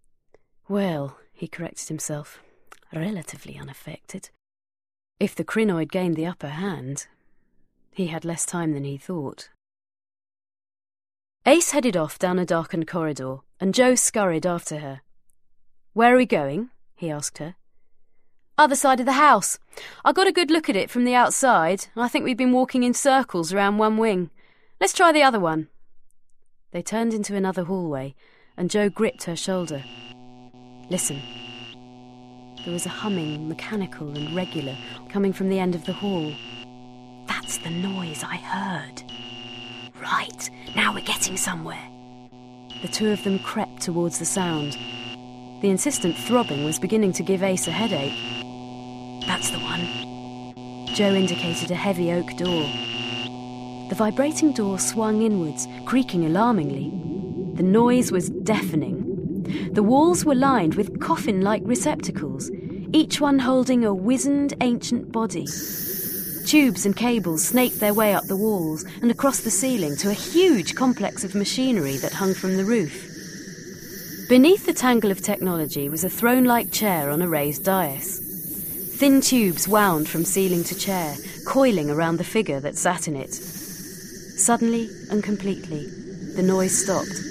Well, 0.68 1.18
he 1.34 1.48
corrected 1.48 1.88
himself, 1.88 2.42
relatively 2.94 3.58
unaffected. 3.58 4.30
If 5.20 5.36
the 5.36 5.44
Krynoid 5.44 5.92
gained 5.92 6.16
the 6.16 6.26
upper 6.26 6.50
hand, 6.50 7.08
he 7.92 8.08
had 8.08 8.26
less 8.26 8.46
time 8.46 8.74
than 8.74 8.84
he 8.84 8.98
thought. 8.98 9.50
Ace 11.46 11.72
headed 11.72 11.98
off 11.98 12.18
down 12.18 12.40
a 12.40 12.46
darkened 12.46 12.88
corridor, 12.88 13.40
and 13.60 13.74
Joe 13.74 13.96
scurried 13.96 14.46
after 14.46 14.80
her. 14.80 15.02
Where 15.94 16.14
are 16.14 16.18
we 16.18 16.26
going? 16.26 16.70
he 16.96 17.10
asked 17.12 17.40
her. 17.40 17.56
Other 18.58 18.76
side 18.76 19.00
of 19.00 19.06
the 19.06 19.14
house. 19.14 19.60
I 20.06 20.14
got 20.14 20.28
a 20.28 20.32
good 20.32 20.52
look 20.52 20.70
at 20.70 20.76
it 20.76 20.90
from 20.90 21.06
the 21.06 21.16
outside, 21.16 21.88
and 21.96 22.04
I 22.04 22.08
think 22.08 22.24
we've 22.24 22.38
been 22.38 22.52
walking 22.52 22.84
in 22.84 22.94
circles 22.94 23.52
around 23.52 23.78
one 23.78 23.98
wing. 23.98 24.30
Let's 24.80 24.94
try 24.94 25.12
the 25.12 25.24
other 25.24 25.40
one. 25.40 25.70
They 26.72 26.82
turned 26.82 27.14
into 27.14 27.36
another 27.36 27.64
hallway, 27.64 28.16
and 28.58 28.70
Joe 28.70 28.90
gripped 28.90 29.24
her 29.24 29.36
shoulder. 29.36 29.84
Listen. 30.90 31.22
There 32.64 32.74
was 32.74 32.86
a 32.86 32.90
humming, 32.90 33.48
mechanical 33.48 34.16
and 34.16 34.36
regular, 34.36 34.76
coming 35.10 35.34
from 35.34 35.50
the 35.50 35.60
end 35.60 35.76
of 35.76 35.86
the 35.86 35.94
hall. 35.94 36.34
That's 37.28 37.58
the 37.58 37.70
noise 37.70 38.24
I 38.24 38.38
heard. 38.38 39.04
Right, 40.02 40.50
now 40.76 40.94
we're 40.94 41.02
getting 41.02 41.38
somewhere. 41.38 41.82
The 42.82 42.88
two 42.88 43.12
of 43.12 43.24
them 43.24 43.40
crept 43.40 43.82
towards 43.82 44.20
the 44.20 44.26
sound. 44.26 44.74
The 45.62 45.70
insistent 45.70 46.18
throbbing 46.18 46.66
was 46.66 46.80
beginning 46.80 47.14
to 47.14 47.24
give 47.24 47.44
Ace 47.44 47.68
a 47.68 47.72
headache. 47.72 48.18
That's 49.26 49.52
the 49.52 49.60
one. 49.60 50.88
Joe 50.94 51.14
indicated 51.14 51.72
a 51.72 51.76
heavy 51.76 52.12
oak 52.12 52.36
door. 52.36 52.70
The 53.94 54.06
vibrating 54.06 54.54
door 54.54 54.80
swung 54.80 55.22
inwards, 55.22 55.68
creaking 55.86 56.26
alarmingly. 56.26 56.90
The 57.54 57.62
noise 57.62 58.12
was 58.12 58.32
deafening. 58.32 59.44
The 59.72 59.84
walls 59.84 60.26
were 60.26 60.34
lined 60.34 60.74
with 60.74 61.00
coffin 61.00 61.42
like 61.42 61.62
receptacles, 61.64 62.50
each 62.92 63.22
one 63.22 63.38
holding 63.38 63.86
a 63.86 63.94
wizened 63.94 64.56
ancient 64.62 65.12
body. 65.12 65.46
Tubes 66.48 66.88
and 66.88 66.96
cables 66.96 67.46
snaked 67.46 67.80
their 67.80 67.94
way 67.94 68.16
up 68.16 68.24
the 68.24 68.36
walls 68.36 68.84
and 69.04 69.12
across 69.12 69.42
the 69.42 69.52
ceiling 69.52 69.96
to 69.98 70.10
a 70.10 70.14
huge 70.14 70.74
complex 70.74 71.24
of 71.24 71.36
machinery 71.36 71.98
that 71.98 72.14
hung 72.14 72.34
from 72.34 72.58
the 72.58 72.66
roof. 72.66 73.00
Beneath 74.28 74.66
the 74.66 74.74
tangle 74.74 75.12
of 75.12 75.22
technology 75.22 75.88
was 75.88 76.04
a 76.04 76.10
throne 76.10 76.46
like 76.46 76.72
chair 76.72 77.12
on 77.12 77.22
a 77.22 77.30
raised 77.30 77.64
dais. 77.64 78.18
Thin 78.98 79.22
tubes 79.22 79.68
wound 79.68 80.10
from 80.10 80.26
ceiling 80.26 80.64
to 80.64 80.74
chair, 80.74 81.16
coiling 81.46 81.92
around 81.92 82.18
the 82.18 82.24
figure 82.24 82.60
that 82.60 82.76
sat 82.76 83.08
in 83.08 83.16
it. 83.16 83.53
Suddenly 84.36 84.90
and 85.10 85.24
completely, 85.24 85.86
the 86.36 86.44
noise 86.44 86.84
stopped, 86.84 87.22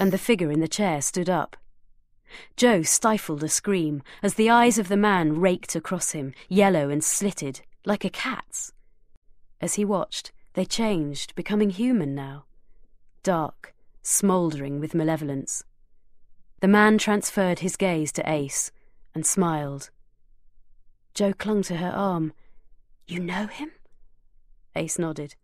and 0.00 0.12
the 0.12 0.18
figure 0.18 0.50
in 0.50 0.60
the 0.60 0.68
chair 0.68 1.00
stood 1.00 1.30
up. 1.30 1.56
Joe 2.56 2.82
stifled 2.82 3.42
a 3.42 3.48
scream 3.48 4.02
as 4.22 4.34
the 4.34 4.50
eyes 4.50 4.78
of 4.78 4.88
the 4.88 4.96
man 4.96 5.40
raked 5.40 5.74
across 5.74 6.12
him, 6.12 6.34
yellow 6.48 6.88
and 6.88 7.02
slitted, 7.02 7.62
like 7.84 8.04
a 8.04 8.10
cat's. 8.10 8.72
As 9.60 9.74
he 9.74 9.84
watched, 9.84 10.32
they 10.54 10.64
changed, 10.64 11.34
becoming 11.34 11.70
human 11.70 12.14
now. 12.14 12.44
Dark, 13.22 13.74
smouldering 14.02 14.80
with 14.80 14.94
malevolence. 14.94 15.64
The 16.60 16.68
man 16.68 16.98
transferred 16.98 17.60
his 17.60 17.76
gaze 17.76 18.12
to 18.12 18.28
Ace 18.30 18.70
and 19.14 19.24
smiled. 19.24 19.90
Joe 21.14 21.32
clung 21.32 21.62
to 21.64 21.76
her 21.76 21.90
arm. 21.90 22.32
You 23.06 23.20
know 23.20 23.46
him? 23.46 23.70
Ace 24.76 24.98
nodded. 24.98 25.36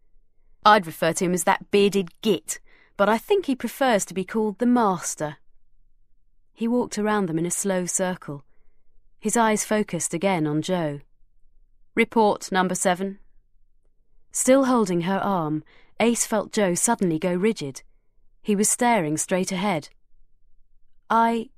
I'd 0.67 0.85
refer 0.85 1.13
to 1.13 1.25
him 1.25 1.33
as 1.33 1.45
that 1.45 1.71
bearded 1.71 2.21
git, 2.23 2.59
but 2.97 3.09
I 3.09 3.19
think 3.19 3.47
he 3.47 3.55
prefers 3.55 4.05
to 4.07 4.15
be 4.15 4.25
called 4.25 4.59
the 4.59 4.67
Master. 4.67 5.37
He 6.53 6.67
walked 6.67 6.99
around 6.99 7.29
them 7.29 7.39
in 7.39 7.47
a 7.47 7.53
slow 7.53 7.87
circle, 7.87 8.45
his 9.21 9.37
eyes 9.37 9.65
focused 9.65 10.13
again 10.13 10.45
on 10.45 10.63
Joe. 10.63 11.03
Report, 11.95 12.51
number 12.51 12.75
seven. 12.75 13.21
Still 14.33 14.65
holding 14.65 15.03
her 15.03 15.19
arm, 15.19 15.63
Ace 16.01 16.27
felt 16.27 16.53
Joe 16.53 16.75
suddenly 16.75 17.21
go 17.21 17.33
rigid. 17.33 17.83
He 18.43 18.57
was 18.57 18.69
staring 18.69 19.17
straight 19.17 19.53
ahead. 19.53 19.91
I. 21.09 21.51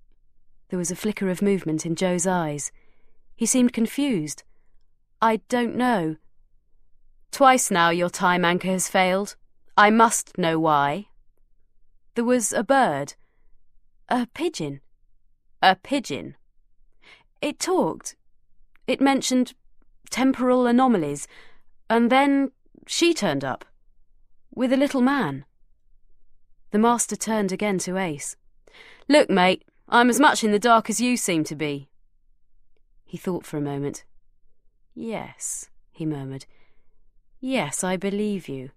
There 0.68 0.78
was 0.78 0.90
a 0.90 0.96
flicker 0.96 1.30
of 1.30 1.40
movement 1.40 1.86
in 1.86 1.96
Joe's 1.96 2.26
eyes. 2.26 2.72
He 3.34 3.46
seemed 3.46 3.72
confused. 3.72 4.42
I 5.22 5.36
don't 5.48 5.76
know. 5.76 6.16
Twice 7.30 7.70
now 7.70 7.90
your 7.90 8.10
time 8.10 8.44
anchor 8.44 8.68
has 8.68 8.88
failed. 8.88 9.36
I 9.76 9.90
must 9.90 10.36
know 10.36 10.58
why. 10.58 11.06
There 12.14 12.24
was 12.24 12.52
a 12.52 12.64
bird. 12.64 13.14
A 14.08 14.26
pigeon. 14.26 14.80
A 15.62 15.76
pigeon. 15.76 16.36
It 17.40 17.58
talked. 17.58 18.16
It 18.86 19.00
mentioned 19.00 19.54
temporal 20.10 20.66
anomalies, 20.66 21.28
and 21.88 22.10
then 22.10 22.50
she 22.86 23.14
turned 23.14 23.44
up. 23.44 23.64
With 24.54 24.72
a 24.72 24.76
little 24.76 25.02
man. 25.02 25.44
The 26.70 26.78
master 26.78 27.16
turned 27.16 27.52
again 27.52 27.78
to 27.80 27.96
Ace. 27.98 28.36
Look, 29.08 29.30
mate, 29.30 29.64
I'm 29.88 30.10
as 30.10 30.18
much 30.18 30.42
in 30.42 30.52
the 30.52 30.58
dark 30.58 30.90
as 30.90 31.00
you 31.00 31.16
seem 31.16 31.44
to 31.44 31.54
be. 31.54 31.88
He 33.04 33.16
thought 33.16 33.46
for 33.46 33.56
a 33.56 33.62
moment. 33.62 34.04
Yes, 34.94 35.70
he 35.90 36.04
murmured. 36.04 36.46
Yes, 37.40 37.84
I 37.84 37.96
believe 37.96 38.48
you. 38.48 38.70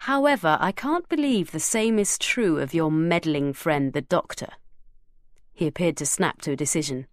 However, 0.00 0.56
I 0.60 0.72
can't 0.72 1.08
believe 1.08 1.50
the 1.50 1.60
same 1.60 1.98
is 1.98 2.18
true 2.18 2.58
of 2.58 2.72
your 2.72 2.90
meddling 2.90 3.52
friend, 3.52 3.92
the 3.92 4.00
doctor. 4.00 4.48
He 5.52 5.66
appeared 5.66 5.96
to 5.98 6.06
snap 6.06 6.40
to 6.42 6.52
a 6.52 6.56
decision. 6.56 7.06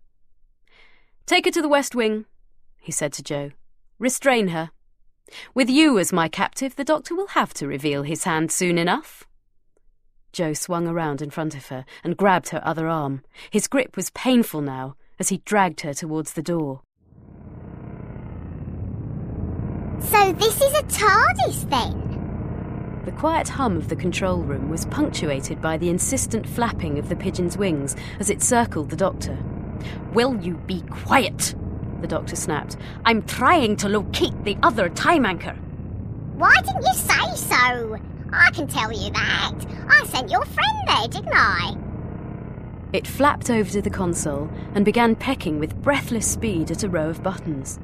Take 1.25 1.45
her 1.45 1.51
to 1.51 1.61
the 1.61 1.67
West 1.67 1.95
Wing, 1.95 2.25
he 2.79 2.91
said 2.91 3.11
to 3.13 3.23
Joe. 3.23 3.51
Restrain 3.99 4.49
her. 4.49 4.71
With 5.53 5.69
you 5.69 5.99
as 5.99 6.13
my 6.13 6.27
captive, 6.27 6.75
the 6.75 6.83
doctor 6.83 7.15
will 7.15 7.27
have 7.27 7.53
to 7.55 7.67
reveal 7.67 8.03
his 8.03 8.23
hand 8.23 8.51
soon 8.51 8.77
enough. 8.77 9.25
Joe 10.31 10.53
swung 10.53 10.87
around 10.87 11.21
in 11.21 11.29
front 11.29 11.55
of 11.55 11.67
her 11.67 11.85
and 12.03 12.17
grabbed 12.17 12.49
her 12.49 12.61
other 12.65 12.87
arm. 12.87 13.21
His 13.51 13.67
grip 13.67 13.95
was 13.95 14.09
painful 14.11 14.61
now 14.61 14.95
as 15.19 15.29
he 15.29 15.37
dragged 15.45 15.81
her 15.81 15.93
towards 15.93 16.33
the 16.33 16.41
door. 16.41 16.81
So 20.09 20.33
this 20.33 20.61
is 20.61 20.73
a 20.73 20.83
TARDIS 20.83 21.69
then? 21.69 23.01
The 23.05 23.11
quiet 23.11 23.49
hum 23.49 23.77
of 23.77 23.89
the 23.89 23.95
control 23.95 24.41
room 24.41 24.69
was 24.69 24.85
punctuated 24.85 25.61
by 25.61 25.77
the 25.77 25.89
insistent 25.89 26.47
flapping 26.47 26.97
of 26.97 27.09
the 27.09 27.15
pigeon's 27.15 27.57
wings 27.57 27.95
as 28.19 28.29
it 28.29 28.41
circled 28.41 28.89
the 28.89 28.95
doctor. 28.95 29.37
Will 30.13 30.35
you 30.41 30.55
be 30.55 30.81
quiet? 30.89 31.55
The 32.01 32.07
doctor 32.07 32.35
snapped. 32.35 32.77
I'm 33.05 33.23
trying 33.23 33.75
to 33.77 33.89
locate 33.89 34.43
the 34.43 34.57
other 34.63 34.89
time 34.89 35.25
anchor. 35.25 35.55
Why 36.35 36.53
didn't 36.63 36.83
you 36.83 36.93
say 36.93 37.35
so? 37.35 37.97
I 38.31 38.51
can 38.51 38.67
tell 38.67 38.91
you 38.91 39.11
that. 39.11 39.53
I 39.89 40.05
sent 40.05 40.31
your 40.31 40.45
friend 40.45 40.77
there, 40.87 41.07
didn't 41.07 41.33
I? 41.33 41.75
It 42.93 43.07
flapped 43.07 43.49
over 43.49 43.69
to 43.71 43.81
the 43.81 43.89
console 43.89 44.49
and 44.75 44.85
began 44.85 45.15
pecking 45.15 45.59
with 45.59 45.81
breathless 45.81 46.29
speed 46.29 46.71
at 46.71 46.83
a 46.83 46.89
row 46.89 47.09
of 47.09 47.23
buttons. 47.23 47.79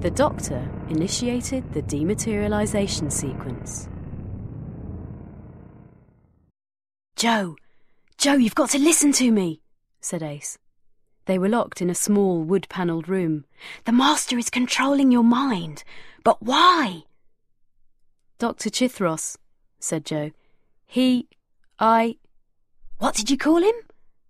The 0.00 0.10
doctor 0.10 0.66
initiated 0.88 1.74
the 1.74 1.82
dematerialization 1.82 3.12
sequence. 3.12 3.86
Joe! 7.16 7.56
Joe, 8.16 8.34
you've 8.34 8.54
got 8.54 8.70
to 8.70 8.78
listen 8.78 9.12
to 9.12 9.30
me, 9.30 9.60
said 10.00 10.22
Ace. 10.22 10.56
They 11.26 11.38
were 11.38 11.50
locked 11.50 11.82
in 11.82 11.90
a 11.90 11.94
small 11.94 12.42
wood 12.42 12.66
panelled 12.70 13.10
room. 13.10 13.44
The 13.84 13.92
Master 13.92 14.38
is 14.38 14.48
controlling 14.48 15.12
your 15.12 15.22
mind. 15.22 15.84
But 16.24 16.42
why? 16.42 17.02
Dr. 18.38 18.70
Chithros, 18.70 19.36
said 19.80 20.06
Joe. 20.06 20.30
He. 20.86 21.28
I. 21.78 22.16
What 22.96 23.14
did 23.14 23.30
you 23.30 23.36
call 23.36 23.62
him? 23.62 23.74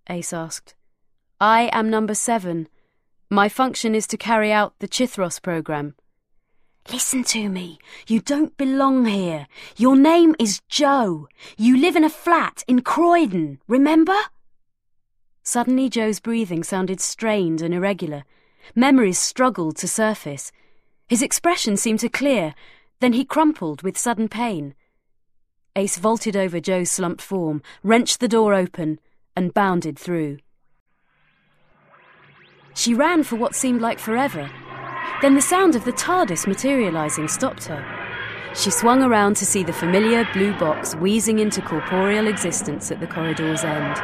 Ace 0.09 0.33
asked. 0.33 0.75
I 1.39 1.69
am 1.71 1.89
number 1.89 2.13
seven. 2.13 2.67
My 3.33 3.47
function 3.47 3.95
is 3.95 4.07
to 4.07 4.17
carry 4.17 4.51
out 4.51 4.73
the 4.79 4.89
Chithros 4.89 5.41
program. 5.41 5.95
Listen 6.91 7.23
to 7.23 7.47
me. 7.47 7.79
You 8.05 8.19
don't 8.19 8.57
belong 8.57 9.05
here. 9.05 9.47
Your 9.77 9.95
name 9.95 10.35
is 10.37 10.59
Joe. 10.67 11.29
You 11.57 11.77
live 11.77 11.95
in 11.95 12.03
a 12.03 12.09
flat 12.09 12.65
in 12.67 12.81
Croydon, 12.81 13.59
remember? 13.69 14.17
Suddenly, 15.43 15.87
Joe's 15.87 16.19
breathing 16.19 16.61
sounded 16.61 16.99
strained 16.99 17.61
and 17.61 17.73
irregular. 17.73 18.25
Memories 18.75 19.17
struggled 19.17 19.77
to 19.77 19.87
surface. 19.87 20.51
His 21.07 21.21
expression 21.21 21.77
seemed 21.77 22.01
to 22.01 22.09
clear, 22.09 22.53
then 22.99 23.13
he 23.13 23.23
crumpled 23.23 23.81
with 23.81 23.97
sudden 23.97 24.27
pain. 24.27 24.75
Ace 25.77 25.97
vaulted 25.97 26.35
over 26.35 26.59
Joe's 26.59 26.91
slumped 26.91 27.21
form, 27.21 27.61
wrenched 27.81 28.19
the 28.19 28.27
door 28.27 28.53
open, 28.53 28.99
and 29.37 29.53
bounded 29.53 29.97
through. 29.97 30.39
She 32.73 32.93
ran 32.93 33.23
for 33.23 33.35
what 33.35 33.55
seemed 33.55 33.81
like 33.81 33.99
forever. 33.99 34.49
Then 35.21 35.35
the 35.35 35.41
sound 35.41 35.75
of 35.75 35.85
the 35.85 35.91
TARDIS 35.91 36.47
materializing 36.47 37.27
stopped 37.27 37.65
her. 37.65 37.85
She 38.55 38.71
swung 38.71 39.01
around 39.01 39.35
to 39.37 39.45
see 39.45 39.63
the 39.63 39.73
familiar 39.73 40.27
blue 40.33 40.57
box 40.57 40.95
wheezing 40.95 41.39
into 41.39 41.61
corporeal 41.61 42.27
existence 42.27 42.91
at 42.91 42.99
the 42.99 43.07
corridor's 43.07 43.63
end. 43.63 44.01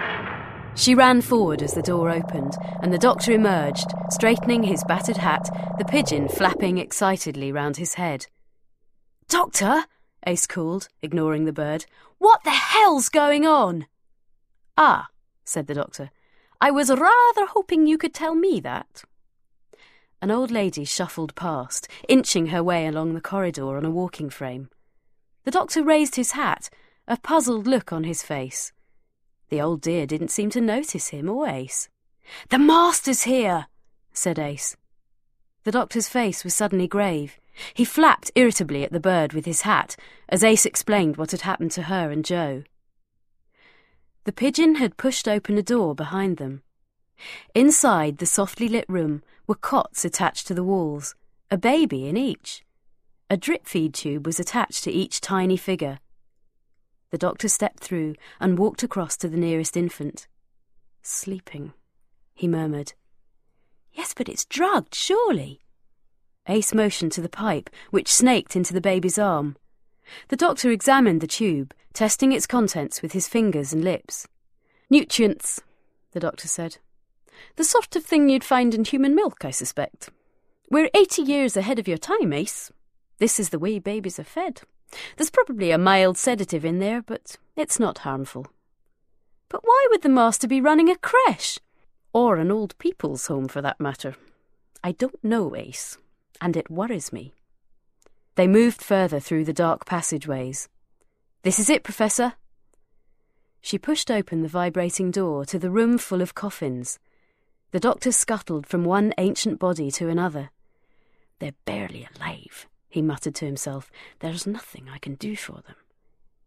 She 0.78 0.94
ran 0.94 1.22
forward 1.22 1.64
as 1.64 1.74
the 1.74 1.82
door 1.82 2.12
opened, 2.12 2.56
and 2.82 2.94
the 2.94 3.00
doctor 3.00 3.32
emerged, 3.32 3.88
straightening 4.12 4.64
his 4.64 4.84
battered 4.88 5.18
hat, 5.18 5.50
the 5.80 5.86
pigeon 5.86 6.30
flapping 6.30 6.78
excitedly 6.78 7.52
round 7.52 7.78
his 7.78 7.96
head. 7.96 8.28
Doctor, 9.28 9.86
Ace 10.26 10.46
called, 10.46 10.88
ignoring 11.02 11.46
the 11.46 11.52
bird, 11.52 11.86
what 12.20 12.44
the 12.44 12.52
hell's 12.52 13.10
going 13.10 13.46
on? 13.46 13.88
Ah, 14.78 15.08
said 15.44 15.68
the 15.68 15.74
doctor, 15.74 16.12
I 16.60 16.72
was 16.72 16.90
rather 16.90 17.46
hoping 17.46 17.86
you 17.86 17.98
could 17.98 18.14
tell 18.14 18.34
me 18.34 18.60
that. 18.62 19.04
An 20.22 20.32
old 20.32 20.50
lady 20.50 20.84
shuffled 20.86 21.36
past, 21.36 21.88
inching 22.10 22.48
her 22.48 22.64
way 22.64 22.88
along 22.88 23.14
the 23.14 23.22
corridor 23.22 23.78
on 23.78 23.86
a 23.86 23.92
walking 23.92 24.30
frame. 24.30 24.70
The 25.44 25.52
doctor 25.52 25.84
raised 25.84 26.16
his 26.16 26.32
hat, 26.32 26.70
a 27.08 27.18
puzzled 27.18 27.68
look 27.68 27.94
on 27.94 28.04
his 28.04 28.24
face. 28.24 28.74
The 29.50 29.62
old 29.62 29.82
dear 29.82 30.08
didn't 30.08 30.32
seem 30.32 30.50
to 30.52 30.62
notice 30.62 31.10
him 31.10 31.30
or 31.30 31.48
Ace. 31.48 31.90
The 32.50 32.60
master's 32.60 33.24
here, 33.24 33.68
said 34.12 34.40
Ace. 34.40 34.76
The 35.64 35.72
doctor's 35.72 36.10
face 36.10 36.44
was 36.44 36.56
suddenly 36.56 36.88
grave. 36.88 37.40
He 37.74 37.86
flapped 37.86 38.32
irritably 38.36 38.84
at 38.84 38.92
the 38.92 39.00
bird 39.00 39.34
with 39.34 39.46
his 39.46 39.62
hat 39.62 39.96
as 40.28 40.44
Ace 40.44 40.66
explained 40.66 41.18
what 41.18 41.32
had 41.32 41.42
happened 41.42 41.72
to 41.72 41.84
her 41.84 42.10
and 42.12 42.26
Joe. 42.26 42.64
The 44.28 44.34
pigeon 44.34 44.76
had 44.76 44.98
pushed 44.98 45.26
open 45.26 45.58
a 45.58 45.64
door 45.64 45.96
behind 45.96 46.36
them. 46.36 46.62
Inside 47.56 48.18
the 48.18 48.26
softly 48.26 48.68
lit 48.68 48.84
room 48.90 49.24
were 49.48 49.56
cots 49.56 50.04
attached 50.04 50.48
to 50.48 50.54
the 50.54 50.66
walls, 50.66 51.16
a 51.50 51.58
baby 51.58 52.10
in 52.10 52.18
each. 52.18 52.66
A 53.30 53.38
drip 53.38 53.66
feed 53.66 53.94
tube 53.94 54.26
was 54.26 54.38
attached 54.38 54.84
to 54.84 54.92
each 54.92 55.22
tiny 55.22 55.56
figure. 55.56 56.00
The 57.12 57.18
doctor 57.18 57.48
stepped 57.48 57.80
through 57.80 58.16
and 58.38 58.60
walked 58.60 58.84
across 58.84 59.16
to 59.20 59.30
the 59.30 59.38
nearest 59.38 59.78
infant. 59.78 60.28
Sleeping, 61.02 61.72
he 62.34 62.50
murmured. 62.50 62.96
Yes, 63.94 64.14
but 64.14 64.28
it's 64.28 64.44
drugged, 64.44 64.94
surely. 64.94 65.62
Ace 66.50 66.74
motioned 66.74 67.14
to 67.14 67.22
the 67.22 67.30
pipe, 67.30 67.70
which 67.92 68.12
snaked 68.12 68.58
into 68.58 68.74
the 68.74 68.82
baby's 68.82 69.18
arm. 69.18 69.56
The 70.28 70.36
doctor 70.36 70.70
examined 70.70 71.22
the 71.22 71.28
tube, 71.28 71.74
testing 71.98 72.32
its 72.32 72.46
contents 72.46 73.02
with 73.02 73.14
his 73.14 73.28
fingers 73.28 73.74
and 73.74 73.84
lips. 73.84 74.28
Nutrients, 74.88 75.62
the 76.12 76.20
doctor 76.20 76.48
said. 76.48 76.78
The 77.56 77.64
sort 77.64 77.96
of 77.96 78.04
thing 78.06 78.30
you'd 78.30 78.44
find 78.44 78.76
in 78.76 78.86
human 78.86 79.16
milk, 79.16 79.44
I 79.44 79.50
suspect. 79.50 80.12
We're 80.70 80.92
eighty 80.94 81.24
years 81.24 81.58
ahead 81.58 81.80
of 81.80 81.88
your 81.88 81.98
time, 81.98 82.34
Ace. 82.34 82.72
This 83.18 83.40
is 83.40 83.50
the 83.50 83.58
way 83.58 83.80
babies 83.80 84.20
are 84.20 84.24
fed. 84.24 84.62
There's 85.16 85.32
probably 85.32 85.72
a 85.72 85.80
mild 85.80 86.20
sedative 86.20 86.64
in 86.64 86.78
there, 86.78 87.02
but 87.02 87.38
it's 87.56 87.80
not 87.80 87.98
harmful. 88.06 88.46
But 89.50 89.62
why 89.64 89.88
would 89.90 90.04
the 90.04 90.10
master 90.10 90.48
be 90.48 90.62
running 90.62 90.92
a 90.92 90.98
creche? 90.98 91.58
Or 92.14 92.36
an 92.36 92.52
old 92.52 92.78
people's 92.78 93.26
home, 93.26 93.48
for 93.48 93.64
that 93.64 93.80
matter? 93.80 94.16
I 94.84 94.92
don't 94.92 95.24
know, 95.24 95.56
Ace, 95.56 95.98
and 96.40 96.56
it 96.56 96.70
worries 96.70 97.12
me. 97.12 97.34
They 98.36 98.48
moved 98.48 98.84
further 98.84 99.20
through 99.20 99.46
the 99.46 99.52
dark 99.52 99.88
passageways. 99.88 100.70
This 101.44 101.60
is 101.60 101.70
it, 101.70 101.84
Professor. 101.84 102.34
She 103.62 103.78
pushed 103.78 104.12
open 104.12 104.42
the 104.42 104.48
vibrating 104.48 105.12
door 105.12 105.46
to 105.46 105.60
the 105.60 105.72
room 105.72 105.98
full 105.98 106.22
of 106.22 106.36
coffins. 106.36 107.00
The 107.72 107.80
doctor 107.80 108.12
scuttled 108.12 108.66
from 108.66 108.86
one 108.86 109.14
ancient 109.18 109.60
body 109.60 109.92
to 109.92 110.10
another. 110.10 110.52
They're 111.40 111.54
barely 111.66 112.08
alive 112.16 112.68
he 112.98 113.02
muttered 113.02 113.36
to 113.36 113.46
himself. 113.46 113.92
There's 114.20 114.48
nothing 114.48 114.88
I 114.90 114.98
can 114.98 115.16
do 115.16 115.36
for 115.36 115.62
them. 115.68 115.76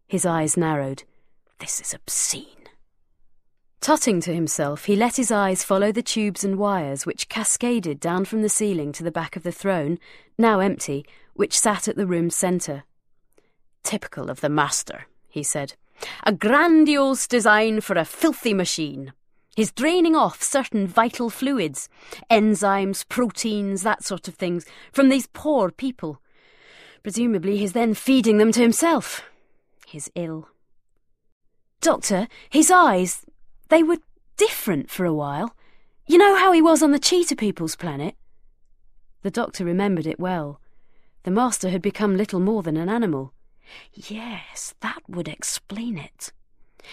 His 0.07 0.25
eyes 0.25 0.57
narrowed. 0.57 1.03
This 1.59 1.79
is 1.79 1.93
obscene. 1.93 2.67
Tutting 3.79 4.19
to 4.21 4.33
himself, 4.33 4.85
he 4.85 4.95
let 4.95 5.15
his 5.15 5.31
eyes 5.31 5.63
follow 5.63 5.91
the 5.91 6.03
tubes 6.03 6.43
and 6.43 6.57
wires 6.57 7.05
which 7.05 7.29
cascaded 7.29 7.99
down 7.99 8.25
from 8.25 8.41
the 8.41 8.49
ceiling 8.49 8.91
to 8.91 9.03
the 9.03 9.11
back 9.11 9.35
of 9.35 9.43
the 9.43 9.51
throne, 9.51 9.97
now 10.37 10.59
empty, 10.59 11.05
which 11.33 11.57
sat 11.57 11.87
at 11.87 11.95
the 11.95 12.05
room's 12.05 12.35
centre. 12.35 12.83
Typical 13.83 14.29
of 14.29 14.41
the 14.41 14.49
master, 14.49 15.05
he 15.29 15.43
said. 15.43 15.73
A 16.23 16.33
grandiose 16.33 17.27
design 17.27 17.81
for 17.81 17.95
a 17.95 18.05
filthy 18.05 18.53
machine. 18.53 19.13
He's 19.55 19.71
draining 19.71 20.15
off 20.15 20.41
certain 20.41 20.87
vital 20.87 21.29
fluids, 21.29 21.89
enzymes, 22.29 23.07
proteins, 23.07 23.83
that 23.83 24.03
sort 24.03 24.27
of 24.27 24.35
things, 24.35 24.65
from 24.93 25.09
these 25.09 25.27
poor 25.27 25.71
people. 25.71 26.21
Presumably 27.03 27.57
he's 27.57 27.73
then 27.73 27.93
feeding 27.93 28.37
them 28.37 28.51
to 28.53 28.61
himself. 28.61 29.23
He's 29.85 30.09
ill. 30.15 30.47
Doctor, 31.81 32.27
his 32.49 32.71
eyes, 32.71 33.25
they 33.69 33.83
were 33.83 33.97
different 34.37 34.89
for 34.89 35.05
a 35.05 35.13
while. 35.13 35.55
You 36.07 36.17
know 36.17 36.35
how 36.35 36.51
he 36.51 36.61
was 36.61 36.81
on 36.81 36.91
the 36.91 36.99
cheetah 36.99 37.35
people's 37.35 37.75
planet? 37.75 38.15
The 39.23 39.31
doctor 39.31 39.65
remembered 39.65 40.07
it 40.07 40.19
well. 40.19 40.61
The 41.23 41.31
master 41.31 41.69
had 41.69 41.81
become 41.81 42.17
little 42.17 42.39
more 42.39 42.63
than 42.63 42.77
an 42.77 42.89
animal. 42.89 43.33
Yes, 43.93 44.73
that 44.81 45.01
would 45.07 45.27
explain 45.27 45.97
it. 45.97 46.31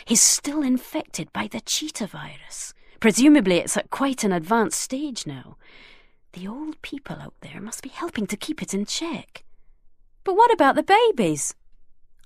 He's 0.05 0.23
still 0.23 0.63
infected 0.63 1.33
by 1.33 1.49
the 1.49 1.61
cheetah 1.61 2.09
virus. 2.09 2.75
Presumably 3.01 3.59
it's 3.59 3.77
at 3.77 3.91
quite 3.91 4.25
an 4.25 4.33
advanced 4.33 4.81
stage 4.81 5.27
now. 5.27 5.57
The 6.33 6.47
old 6.47 6.81
people 6.83 7.17
out 7.17 7.35
there 7.41 7.61
must 7.61 7.83
be 7.83 7.89
helping 7.89 8.27
to 8.27 8.37
keep 8.37 8.63
it 8.63 8.75
in 8.75 8.85
check. 8.85 9.45
But 10.25 10.37
what 10.37 10.53
about 10.53 10.75
the 10.75 10.83
babies? 10.83 11.55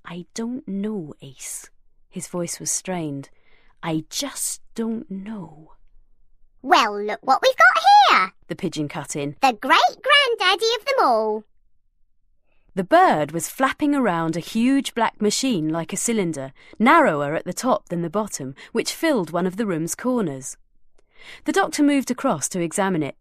I 0.05 0.27
don't 0.35 0.67
know, 0.67 1.15
Ace. 1.23 1.71
His 2.09 2.27
voice 2.27 2.59
was 2.59 2.71
strained. 2.71 3.31
I 3.83 4.05
just 4.11 4.61
don't 4.75 5.11
know. 5.11 5.73
Well, 6.63 7.01
look 7.03 7.21
what 7.23 7.41
we've 7.43 7.55
got 7.57 7.83
here. 8.09 8.33
The 8.49 8.57
pigeon 8.57 8.89
cut 8.89 9.17
in. 9.17 9.37
The 9.41 9.53
great 9.53 10.03
granddaddy 10.03 10.67
of 10.79 10.85
them 10.85 11.07
all. 11.07 11.45
The 12.75 12.85
bird 12.85 13.33
was 13.33 13.51
flapping 13.51 13.95
around 13.95 14.35
a 14.35 14.41
huge 14.41 14.95
black 14.95 15.21
machine 15.21 15.69
like 15.69 15.93
a 15.93 15.97
cylinder, 15.97 16.53
narrower 16.79 17.35
at 17.35 17.45
the 17.45 17.53
top 17.53 17.91
than 17.91 18.01
the 18.01 18.09
bottom, 18.09 18.55
which 18.73 18.95
filled 18.95 19.31
one 19.31 19.47
of 19.47 19.57
the 19.57 19.67
room's 19.67 19.95
corners. 19.95 20.57
The 21.45 21.53
doctor 21.53 21.83
moved 21.83 22.11
across 22.11 22.49
to 22.51 22.61
examine 22.61 23.03
it. 23.03 23.17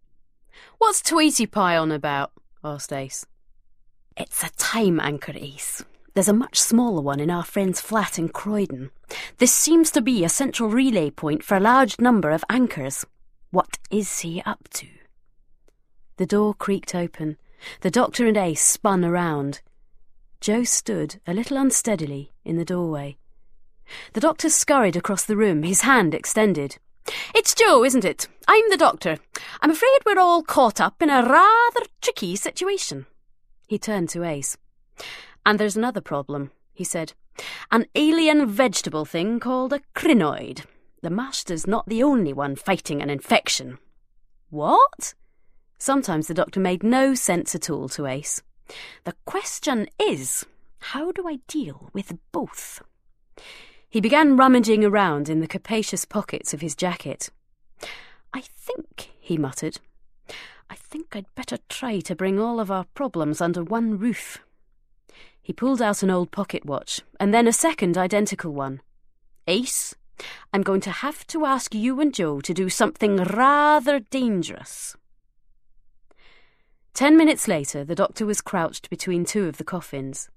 What's 0.78 1.02
Tweety 1.02 1.46
Pie 1.46 1.76
on 1.76 1.92
about? 1.92 2.32
asked 2.64 2.92
Ace. 2.92 3.26
It's 4.16 4.42
a 4.42 4.50
time 4.56 4.98
anchor, 5.00 5.32
Ace. 5.34 5.84
There's 6.14 6.28
a 6.28 6.34
much 6.34 6.60
smaller 6.60 7.02
one 7.02 7.20
in 7.20 7.30
our 7.30 7.44
friend's 7.44 7.80
flat 7.80 8.18
in 8.18 8.30
Croydon. 8.30 8.90
This 9.38 9.52
seems 9.52 9.90
to 9.92 10.02
be 10.02 10.24
a 10.24 10.28
central 10.28 10.68
relay 10.68 11.10
point 11.10 11.42
for 11.42 11.56
a 11.56 11.60
large 11.60 12.00
number 12.00 12.30
of 12.30 12.44
anchors. 12.50 13.04
What 13.50 13.78
is 13.90 14.20
he 14.20 14.42
up 14.46 14.68
to? 14.74 14.86
The 16.16 16.26
door 16.26 16.54
creaked 16.54 16.94
open. 16.94 17.36
The 17.80 17.90
doctor 17.90 18.26
and 18.26 18.36
Ace 18.36 18.62
spun 18.62 19.04
around. 19.04 19.60
Joe 20.40 20.64
stood 20.64 21.20
a 21.26 21.34
little 21.34 21.56
unsteadily 21.56 22.32
in 22.44 22.56
the 22.56 22.64
doorway. 22.64 23.16
The 24.12 24.20
doctor 24.20 24.48
scurried 24.48 24.96
across 24.96 25.24
the 25.24 25.36
room, 25.36 25.62
his 25.62 25.82
hand 25.82 26.14
extended. 26.14 26.78
It's 27.34 27.54
Joe, 27.54 27.84
isn't 27.84 28.04
it? 28.04 28.28
I'm 28.48 28.68
the 28.70 28.76
doctor. 28.76 29.18
I'm 29.60 29.70
afraid 29.70 29.98
we're 30.04 30.18
all 30.18 30.42
caught 30.42 30.80
up 30.80 31.02
in 31.02 31.10
a 31.10 31.22
rather 31.22 31.86
tricky 32.00 32.36
situation. 32.36 33.06
He 33.66 33.78
turned 33.78 34.08
to 34.10 34.24
Ace. 34.24 34.56
And 35.44 35.58
there's 35.58 35.76
another 35.76 36.00
problem, 36.00 36.50
he 36.72 36.84
said. 36.84 37.14
An 37.70 37.86
alien 37.94 38.46
vegetable 38.46 39.04
thing 39.04 39.40
called 39.40 39.72
a 39.72 39.80
Krynoid. 39.94 40.64
The 41.02 41.10
master's 41.10 41.66
not 41.66 41.88
the 41.88 42.02
only 42.02 42.32
one 42.32 42.54
fighting 42.54 43.02
an 43.02 43.10
infection. 43.10 43.78
What? 44.50 45.14
Sometimes 45.82 46.28
the 46.28 46.34
doctor 46.34 46.60
made 46.60 46.84
no 46.84 47.12
sense 47.12 47.56
at 47.56 47.68
all 47.68 47.88
to 47.88 48.06
Ace. 48.06 48.40
The 49.02 49.16
question 49.24 49.88
is, 49.98 50.46
how 50.78 51.10
do 51.10 51.26
I 51.26 51.40
deal 51.48 51.90
with 51.92 52.16
both? 52.30 52.80
He 53.90 54.00
began 54.00 54.36
rummaging 54.36 54.84
around 54.84 55.28
in 55.28 55.40
the 55.40 55.48
capacious 55.48 56.04
pockets 56.04 56.54
of 56.54 56.60
his 56.60 56.76
jacket. 56.76 57.30
I 58.32 58.42
think, 58.42 59.10
he 59.18 59.36
muttered, 59.36 59.80
I 60.70 60.76
think 60.76 61.16
I'd 61.16 61.34
better 61.34 61.58
try 61.68 61.98
to 61.98 62.14
bring 62.14 62.38
all 62.38 62.60
of 62.60 62.70
our 62.70 62.84
problems 62.94 63.40
under 63.40 63.64
one 63.64 63.98
roof. 63.98 64.38
He 65.42 65.52
pulled 65.52 65.82
out 65.82 66.04
an 66.04 66.10
old 66.10 66.30
pocket 66.30 66.64
watch, 66.64 67.00
and 67.18 67.34
then 67.34 67.48
a 67.48 67.52
second 67.52 67.98
identical 67.98 68.52
one. 68.52 68.82
Ace, 69.48 69.96
I'm 70.52 70.62
going 70.62 70.82
to 70.82 70.92
have 70.92 71.26
to 71.26 71.44
ask 71.44 71.74
you 71.74 72.00
and 72.00 72.14
Joe 72.14 72.40
to 72.42 72.54
do 72.54 72.68
something 72.68 73.16
rather 73.16 73.98
dangerous. 73.98 74.96
Ten 76.94 77.16
minutes 77.16 77.48
later, 77.48 77.84
the 77.84 77.94
doctor 77.94 78.26
was 78.26 78.42
crouched 78.42 78.90
between 78.90 79.24
two 79.24 79.46
of 79.46 79.56
the 79.56 79.64
coffins. 79.64 80.28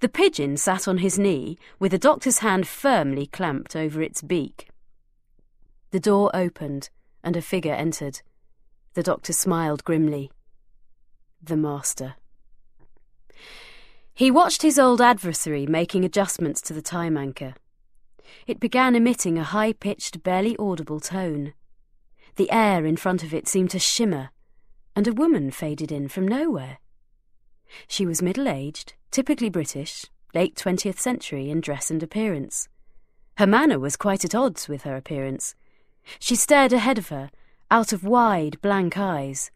The 0.00 0.08
pigeon 0.08 0.56
sat 0.56 0.86
on 0.86 0.98
his 0.98 1.18
knee, 1.18 1.58
with 1.78 1.92
the 1.92 1.98
doctor's 1.98 2.38
hand 2.38 2.68
firmly 2.68 3.26
clamped 3.26 3.74
over 3.74 4.00
its 4.00 4.22
beak. 4.22 4.68
The 5.90 6.00
door 6.00 6.30
opened, 6.32 6.90
and 7.24 7.36
a 7.36 7.42
figure 7.42 7.74
entered. 7.74 8.22
The 8.94 9.02
doctor 9.02 9.32
smiled 9.32 9.84
grimly. 9.84 10.30
The 11.42 11.56
master. 11.56 12.14
He 14.14 14.30
watched 14.30 14.62
his 14.62 14.78
old 14.78 15.00
adversary 15.00 15.66
making 15.66 16.04
adjustments 16.04 16.60
to 16.62 16.72
the 16.72 16.82
time 16.82 17.16
anchor. 17.16 17.54
It 18.46 18.60
began 18.60 18.94
emitting 18.94 19.38
a 19.38 19.44
high 19.44 19.72
pitched, 19.72 20.22
barely 20.22 20.56
audible 20.56 21.00
tone. 21.00 21.54
The 22.36 22.50
air 22.52 22.86
in 22.86 22.96
front 22.96 23.22
of 23.22 23.34
it 23.34 23.48
seemed 23.48 23.70
to 23.70 23.78
shimmer, 23.78 24.30
and 24.94 25.06
a 25.06 25.12
woman 25.12 25.50
faded 25.50 25.92
in 25.92 26.08
from 26.08 26.26
nowhere. 26.26 26.78
She 27.86 28.06
was 28.06 28.22
middle 28.22 28.48
aged, 28.48 28.94
typically 29.10 29.48
British, 29.48 30.06
late 30.34 30.54
20th 30.56 30.98
century 30.98 31.50
in 31.50 31.60
dress 31.60 31.90
and 31.90 32.02
appearance. 32.02 32.68
Her 33.36 33.46
manner 33.46 33.78
was 33.78 33.96
quite 33.96 34.24
at 34.24 34.34
odds 34.34 34.68
with 34.68 34.82
her 34.82 34.96
appearance. 34.96 35.54
She 36.18 36.36
stared 36.36 36.72
ahead 36.72 36.98
of 36.98 37.08
her, 37.08 37.30
out 37.70 37.92
of 37.92 38.04
wide, 38.04 38.60
blank 38.60 38.98
eyes. 38.98 39.50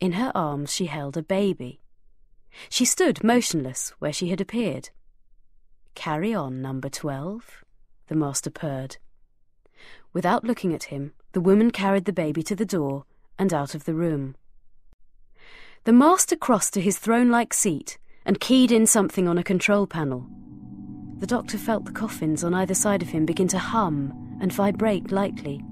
In 0.00 0.12
her 0.12 0.30
arms 0.34 0.72
she 0.72 0.86
held 0.86 1.16
a 1.16 1.22
baby. 1.22 1.80
She 2.68 2.84
stood 2.84 3.24
motionless 3.24 3.90
where 3.98 4.12
she 4.12 4.28
had 4.28 4.40
appeared. 4.40 4.90
Carry 5.94 6.32
on, 6.32 6.62
number 6.62 6.88
twelve, 6.88 7.64
the 8.06 8.14
master 8.14 8.50
purred. 8.50 8.98
Without 10.12 10.44
looking 10.44 10.72
at 10.74 10.84
him, 10.84 11.12
the 11.32 11.40
woman 11.40 11.70
carried 11.70 12.04
the 12.04 12.12
baby 12.12 12.42
to 12.44 12.54
the 12.54 12.66
door 12.66 13.04
and 13.38 13.52
out 13.52 13.74
of 13.74 13.84
the 13.84 13.94
room. 13.94 14.36
The 15.88 15.94
master 15.94 16.36
crossed 16.36 16.74
to 16.74 16.82
his 16.82 16.98
throne 16.98 17.30
like 17.30 17.54
seat 17.54 17.96
and 18.26 18.38
keyed 18.38 18.70
in 18.70 18.86
something 18.86 19.26
on 19.26 19.38
a 19.38 19.42
control 19.42 19.86
panel. 19.86 20.26
The 21.16 21.26
doctor 21.26 21.56
felt 21.56 21.86
the 21.86 21.92
coffins 21.92 22.44
on 22.44 22.52
either 22.52 22.74
side 22.74 23.00
of 23.00 23.08
him 23.08 23.24
begin 23.24 23.48
to 23.48 23.58
hum 23.58 24.36
and 24.38 24.52
vibrate 24.52 25.10
lightly. 25.10 25.64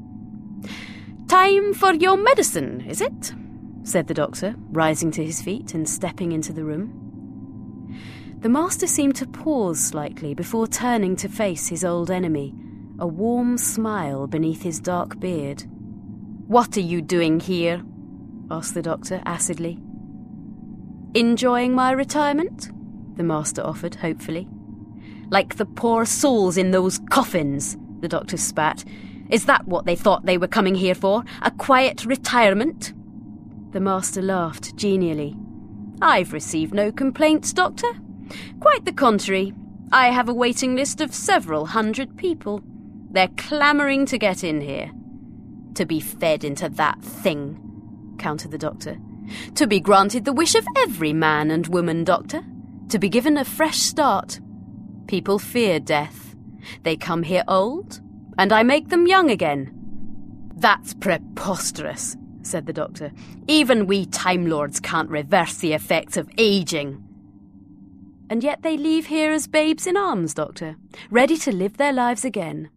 Time 1.29 1.75
for 1.75 1.93
your 1.93 2.17
medicine, 2.17 2.81
is 2.89 3.03
it? 3.03 3.35
said 3.83 4.07
the 4.07 4.15
doctor, 4.15 4.55
rising 4.71 5.11
to 5.11 5.23
his 5.23 5.43
feet 5.43 5.75
and 5.75 5.87
stepping 5.87 6.33
into 6.33 6.55
the 6.55 6.65
room. 6.65 7.95
The 8.39 8.49
master 8.49 8.87
seemed 8.87 9.17
to 9.17 9.27
pause 9.27 9.79
slightly 9.79 10.33
before 10.33 10.67
turning 10.67 11.17
to 11.17 11.29
face 11.29 11.69
his 11.69 11.85
old 11.85 12.11
enemy, 12.11 12.55
a 12.99 13.07
warm 13.07 13.59
smile 13.59 14.27
beneath 14.27 14.63
his 14.63 14.81
dark 14.81 15.21
beard. 15.21 15.65
What 16.47 16.79
are 16.79 16.81
you 16.81 17.03
doing 17.03 17.39
here? 17.39 17.83
asked 18.51 18.73
the 18.73 18.81
doctor 18.81 19.21
acidly. 19.27 19.79
Enjoying 21.15 21.75
my 21.75 21.93
retirement? 21.93 22.71
the 23.17 23.23
master 23.23 23.63
offered 23.63 23.97
hopefully. 23.97 24.47
Like 25.31 25.57
the 25.57 25.67
poor 25.67 26.05
souls 26.05 26.57
in 26.57 26.71
those 26.71 27.01
coffins, 27.11 27.77
the 28.01 28.09
doctor 28.09 28.37
spat. 28.37 28.85
Is 29.31 29.47
that 29.47 29.67
what 29.67 29.87
they 29.87 29.97
thought 29.97 30.25
they 30.25 30.39
were 30.39 30.47
coming 30.47 30.75
here 30.75 30.95
for? 30.95 31.25
A 31.43 31.51
quiet 31.51 32.05
retirement? 32.05 32.93
The 33.73 33.81
master 33.81 34.23
laughed 34.23 34.77
genially. 34.77 35.37
I've 36.01 36.33
received 36.33 36.75
no 36.75 36.93
complaints, 36.93 37.53
Doctor. 37.53 37.89
Quite 38.61 38.85
the 38.85 38.93
contrary. 38.93 39.55
I 39.93 40.09
have 40.09 40.29
a 40.29 40.35
waiting 40.35 40.77
list 40.77 41.01
of 41.01 41.15
several 41.15 41.67
hundred 41.67 42.17
people. 42.17 42.63
They're 43.11 43.29
clamouring 43.37 44.07
to 44.07 44.19
get 44.19 44.45
in 44.45 44.61
here. 44.61 44.91
To 45.75 45.87
be 45.87 46.01
fed 46.01 46.45
into 46.45 46.69
that 46.69 47.03
thing, 47.03 48.15
countered 48.19 48.51
the 48.51 48.59
doctor. 48.59 48.99
To 49.57 49.67
be 49.67 49.81
granted 49.81 50.25
the 50.25 50.33
wish 50.33 50.55
of 50.55 50.67
every 50.77 51.13
man 51.13 51.51
and 51.51 51.67
woman, 51.69 52.05
Doctor. 52.05 52.43
To 52.91 52.99
be 52.99 53.09
given 53.09 53.37
a 53.37 53.45
fresh 53.45 53.79
start. 53.79 54.41
People 55.07 55.39
fear 55.39 55.81
death. 55.81 56.35
They 56.83 56.97
come 56.97 57.23
here 57.23 57.45
old, 57.49 58.01
and 58.39 58.53
I 58.53 58.63
make 58.63 58.89
them 58.89 59.07
young 59.07 59.31
again. 59.31 59.73
That's 60.57 60.95
preposterous, 60.95 62.17
said 62.43 62.67
the 62.67 62.73
doctor. 62.73 63.13
Even 63.47 63.87
we 63.87 64.07
Time 64.07 64.47
Lords 64.47 64.81
can't 64.81 65.11
reverse 65.11 65.59
the 65.59 65.75
effects 65.75 66.17
of 66.17 66.31
aging. 66.39 67.03
And 68.29 68.43
yet 68.43 68.63
they 68.63 68.77
leave 68.77 69.07
here 69.07 69.33
as 69.33 69.47
babes 69.47 69.87
in 69.87 69.97
arms, 69.97 70.35
Doctor, 70.35 70.77
ready 71.11 71.37
to 71.39 71.53
live 71.53 71.77
their 71.77 71.93
lives 71.93 72.25
again. 72.25 72.71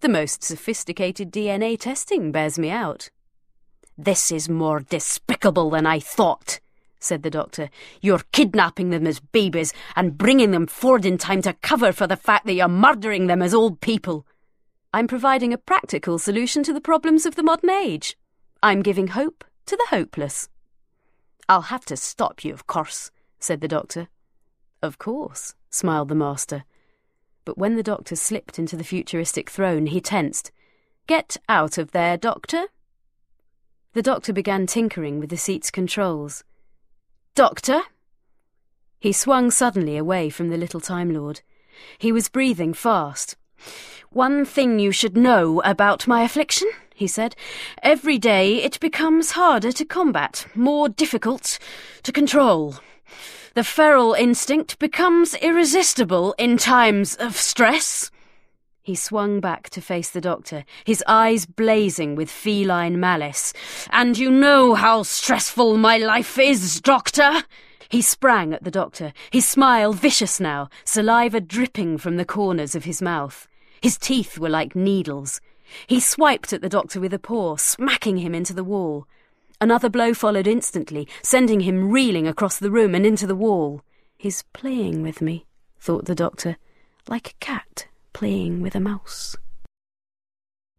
The 0.00 0.08
most 0.08 0.42
sophisticated 0.42 1.32
DNA 1.32 1.78
testing 1.78 2.32
bears 2.32 2.58
me 2.58 2.70
out. 2.70 3.10
This 4.00 4.30
is 4.30 4.48
more 4.48 4.78
despicable 4.78 5.70
than 5.70 5.84
I 5.84 5.98
thought, 5.98 6.60
said 7.00 7.24
the 7.24 7.30
doctor. 7.30 7.68
You're 8.00 8.22
kidnapping 8.30 8.90
them 8.90 9.08
as 9.08 9.18
babies 9.18 9.74
and 9.96 10.16
bringing 10.16 10.52
them 10.52 10.68
forward 10.68 11.04
in 11.04 11.18
time 11.18 11.42
to 11.42 11.52
cover 11.54 11.90
for 11.90 12.06
the 12.06 12.16
fact 12.16 12.46
that 12.46 12.54
you're 12.54 12.68
murdering 12.68 13.26
them 13.26 13.42
as 13.42 13.52
old 13.52 13.80
people. 13.80 14.24
I'm 14.94 15.08
providing 15.08 15.52
a 15.52 15.58
practical 15.58 16.20
solution 16.20 16.62
to 16.62 16.72
the 16.72 16.80
problems 16.80 17.26
of 17.26 17.34
the 17.34 17.42
modern 17.42 17.70
age. 17.70 18.16
I'm 18.62 18.82
giving 18.82 19.08
hope 19.08 19.44
to 19.66 19.76
the 19.76 19.86
hopeless. 19.90 20.48
I'll 21.48 21.62
have 21.62 21.84
to 21.86 21.96
stop 21.96 22.44
you, 22.44 22.52
of 22.52 22.68
course, 22.68 23.10
said 23.40 23.60
the 23.60 23.68
doctor. 23.68 24.06
Of 24.80 24.98
course, 24.98 25.56
smiled 25.70 26.08
the 26.08 26.14
master. 26.14 26.62
But 27.44 27.58
when 27.58 27.74
the 27.74 27.82
doctor 27.82 28.14
slipped 28.14 28.60
into 28.60 28.76
the 28.76 28.84
futuristic 28.84 29.50
throne, 29.50 29.86
he 29.86 30.00
tensed. 30.00 30.52
Get 31.08 31.36
out 31.48 31.78
of 31.78 31.90
there, 31.90 32.16
doctor. 32.16 32.66
The 33.98 34.02
doctor 34.02 34.32
began 34.32 34.68
tinkering 34.68 35.18
with 35.18 35.28
the 35.28 35.36
seat's 35.36 35.72
controls. 35.72 36.44
Doctor? 37.34 37.80
He 39.00 39.10
swung 39.12 39.50
suddenly 39.50 39.96
away 39.96 40.30
from 40.30 40.50
the 40.50 40.56
little 40.56 40.78
Time 40.78 41.12
Lord. 41.12 41.40
He 41.98 42.12
was 42.12 42.28
breathing 42.28 42.74
fast. 42.74 43.34
One 44.10 44.44
thing 44.44 44.78
you 44.78 44.92
should 44.92 45.16
know 45.16 45.60
about 45.62 46.06
my 46.06 46.22
affliction, 46.22 46.70
he 46.94 47.08
said. 47.08 47.34
Every 47.82 48.18
day 48.18 48.62
it 48.62 48.78
becomes 48.78 49.32
harder 49.32 49.72
to 49.72 49.84
combat, 49.84 50.46
more 50.54 50.88
difficult 50.88 51.58
to 52.04 52.12
control. 52.12 52.76
The 53.54 53.64
feral 53.64 54.14
instinct 54.14 54.78
becomes 54.78 55.34
irresistible 55.34 56.36
in 56.38 56.56
times 56.56 57.16
of 57.16 57.36
stress. 57.36 58.12
He 58.88 58.94
swung 58.94 59.40
back 59.40 59.68
to 59.68 59.82
face 59.82 60.08
the 60.08 60.18
doctor, 60.22 60.64
his 60.82 61.04
eyes 61.06 61.44
blazing 61.44 62.14
with 62.14 62.30
feline 62.30 62.98
malice. 62.98 63.52
And 63.90 64.16
you 64.16 64.30
know 64.30 64.72
how 64.76 65.02
stressful 65.02 65.76
my 65.76 65.98
life 65.98 66.38
is, 66.38 66.80
doctor! 66.80 67.44
He 67.90 68.00
sprang 68.00 68.54
at 68.54 68.64
the 68.64 68.70
doctor, 68.70 69.12
his 69.30 69.46
smile 69.46 69.92
vicious 69.92 70.40
now, 70.40 70.70
saliva 70.86 71.38
dripping 71.38 71.98
from 71.98 72.16
the 72.16 72.24
corners 72.24 72.74
of 72.74 72.84
his 72.84 73.02
mouth. 73.02 73.46
His 73.82 73.98
teeth 73.98 74.38
were 74.38 74.48
like 74.48 74.74
needles. 74.74 75.42
He 75.86 76.00
swiped 76.00 76.54
at 76.54 76.62
the 76.62 76.70
doctor 76.70 76.98
with 76.98 77.12
a 77.12 77.18
paw, 77.18 77.56
smacking 77.56 78.16
him 78.16 78.34
into 78.34 78.54
the 78.54 78.64
wall. 78.64 79.06
Another 79.60 79.90
blow 79.90 80.14
followed 80.14 80.46
instantly, 80.46 81.06
sending 81.22 81.60
him 81.60 81.90
reeling 81.90 82.26
across 82.26 82.58
the 82.58 82.70
room 82.70 82.94
and 82.94 83.04
into 83.04 83.26
the 83.26 83.36
wall. 83.36 83.82
He's 84.16 84.44
playing 84.54 85.02
with 85.02 85.20
me, 85.20 85.44
thought 85.78 86.06
the 86.06 86.14
doctor, 86.14 86.56
like 87.06 87.32
a 87.32 87.44
cat 87.44 87.86
playing 88.18 88.60
with 88.60 88.74
a 88.74 88.80
mouse. 88.80 89.36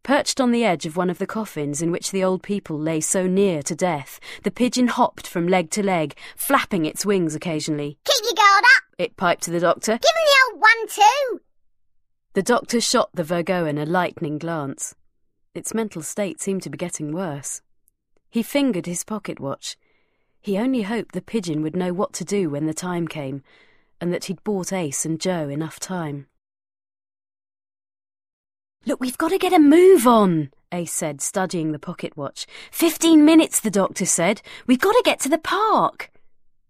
Perched 0.03 0.41
on 0.41 0.51
the 0.51 0.65
edge 0.65 0.85
of 0.85 0.97
one 0.97 1.09
of 1.09 1.19
the 1.19 1.25
coffins 1.25 1.81
in 1.81 1.89
which 1.89 2.11
the 2.11 2.21
old 2.21 2.43
people 2.43 2.77
lay 2.77 2.99
so 2.99 3.27
near 3.27 3.63
to 3.63 3.73
death, 3.73 4.19
the 4.43 4.51
pigeon 4.51 4.89
hopped 4.89 5.25
from 5.25 5.47
leg 5.47 5.69
to 5.71 5.81
leg, 5.81 6.17
flapping 6.35 6.85
its 6.85 7.05
wings 7.05 7.35
occasionally. 7.35 7.97
Keep 8.03 8.25
your 8.25 8.33
guard 8.33 8.65
up! 8.65 8.83
It 8.97 9.15
piped 9.15 9.43
to 9.43 9.51
the 9.51 9.61
doctor. 9.61 9.93
Give 9.93 10.11
him 10.17 10.25
the 10.25 10.51
old 10.51 10.61
one 10.61 10.87
too! 10.89 11.41
The 12.33 12.43
doctor 12.43 12.81
shot 12.81 13.09
the 13.13 13.23
Virgoan 13.23 13.77
a 13.77 13.85
lightning 13.85 14.37
glance. 14.37 14.93
Its 15.55 15.73
mental 15.73 16.01
state 16.01 16.41
seemed 16.41 16.63
to 16.63 16.69
be 16.69 16.77
getting 16.77 17.13
worse. 17.13 17.61
He 18.29 18.43
fingered 18.43 18.85
his 18.85 19.05
pocket 19.05 19.39
watch. 19.39 19.77
He 20.41 20.57
only 20.57 20.81
hoped 20.81 21.13
the 21.13 21.21
pigeon 21.21 21.61
would 21.61 21.77
know 21.77 21.93
what 21.93 22.11
to 22.15 22.25
do 22.25 22.49
when 22.49 22.65
the 22.65 22.73
time 22.73 23.07
came, 23.07 23.43
and 24.01 24.13
that 24.13 24.25
he'd 24.25 24.43
bought 24.43 24.73
Ace 24.73 25.05
and 25.05 25.21
Joe 25.21 25.47
enough 25.47 25.79
time. 25.79 26.27
Look, 28.89 28.99
we've 28.99 29.19
got 29.19 29.29
to 29.29 29.37
get 29.37 29.53
a 29.53 29.59
move 29.59 30.07
on, 30.07 30.49
Ace 30.71 30.91
said, 30.91 31.21
studying 31.21 31.73
the 31.73 31.77
pocket 31.77 32.17
watch. 32.17 32.47
Fifteen 32.71 33.23
minutes, 33.23 33.59
the 33.59 33.69
doctor 33.69 34.03
said. 34.03 34.41
We've 34.65 34.79
got 34.79 34.93
to 34.93 35.03
get 35.05 35.19
to 35.19 35.29
the 35.29 35.37
park. 35.37 36.09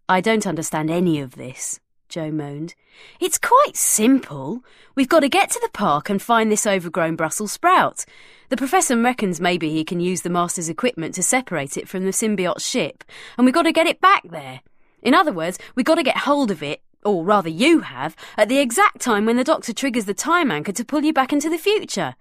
I 0.10 0.20
don't 0.20 0.46
understand 0.46 0.92
any 0.92 1.22
of 1.22 1.36
this, 1.36 1.80
Joe 2.10 2.30
moaned. 2.30 2.76
It's 3.22 3.38
quite 3.38 3.78
simple. 3.78 4.66
We've 4.96 5.08
got 5.08 5.22
to 5.22 5.30
get 5.30 5.50
to 5.52 5.62
the 5.62 5.72
park 5.72 6.10
and 6.10 6.22
find 6.22 6.52
this 6.52 6.68
overgrown 6.68 7.16
Brussels 7.16 7.54
sprout. 7.54 8.04
The 8.50 8.58
professor 8.58 9.02
reckons 9.02 9.40
maybe 9.40 9.70
he 9.70 9.86
can 9.86 10.02
use 10.02 10.22
the 10.22 10.30
master's 10.30 10.68
equipment 10.68 11.16
to 11.16 11.24
separate 11.24 11.78
it 11.78 11.88
from 11.88 12.04
the 12.04 12.12
symbiote 12.12 12.60
ship, 12.60 13.06
and 13.38 13.46
we've 13.46 13.54
got 13.54 13.64
to 13.64 13.72
get 13.72 13.88
it 13.88 14.02
back 14.02 14.24
there. 14.30 14.60
In 15.02 15.14
other 15.14 15.32
words, 15.32 15.58
we've 15.74 15.86
got 15.86 15.96
to 15.96 16.04
get 16.04 16.18
hold 16.18 16.52
of 16.52 16.62
it 16.62 16.82
or 17.10 17.26
rather 17.26 17.50
you 17.50 17.82
have, 17.82 18.16
at 18.38 18.50
the 18.50 18.60
exact 18.60 19.00
time 19.00 19.26
when 19.26 19.38
the 19.38 19.44
doctor 19.44 19.74
triggers 19.74 20.06
the 20.06 20.14
time 20.14 20.52
anchor 20.52 20.72
to 20.72 20.86
pull 20.86 21.04
you 21.04 21.14
back 21.14 21.34
into 21.34 21.50
the 21.50 21.58
future. 21.58 22.16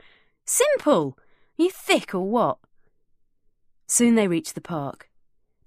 Simple. 0.44 1.18
You 1.56 1.70
thick 1.70 2.14
or 2.14 2.28
what? 2.28 2.58
Soon 3.86 4.14
they 4.14 4.28
reached 4.28 4.54
the 4.54 4.60
park. 4.60 5.08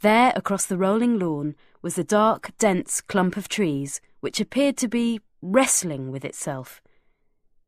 There, 0.02 0.34
across 0.36 0.66
the 0.66 0.78
rolling 0.78 1.20
lawn, 1.20 1.56
was 1.82 1.96
the 1.96 2.04
dark, 2.04 2.52
dense 2.58 3.02
clump 3.02 3.38
of 3.38 3.48
trees, 3.48 4.02
which 4.20 4.40
appeared 4.40 4.78
to 4.78 4.88
be 4.88 5.20
wrestling 5.42 6.12
with 6.12 6.26
itself. 6.26 6.82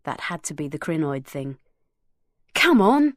That 0.03 0.21
had 0.21 0.43
to 0.43 0.53
be 0.53 0.67
the 0.67 0.79
Krynoid 0.79 1.25
thing. 1.25 1.57
Come 2.53 2.81
on! 2.81 3.13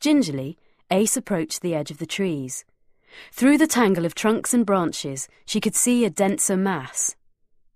Gingerly, 0.00 0.58
Ace 0.90 1.16
approached 1.16 1.62
the 1.62 1.74
edge 1.74 1.90
of 1.90 1.98
the 1.98 2.06
trees. 2.06 2.64
Through 3.32 3.58
the 3.58 3.66
tangle 3.66 4.04
of 4.04 4.14
trunks 4.14 4.54
and 4.54 4.64
branches, 4.64 5.28
she 5.44 5.60
could 5.60 5.74
see 5.74 6.04
a 6.04 6.10
denser 6.10 6.56
mass. 6.56 7.16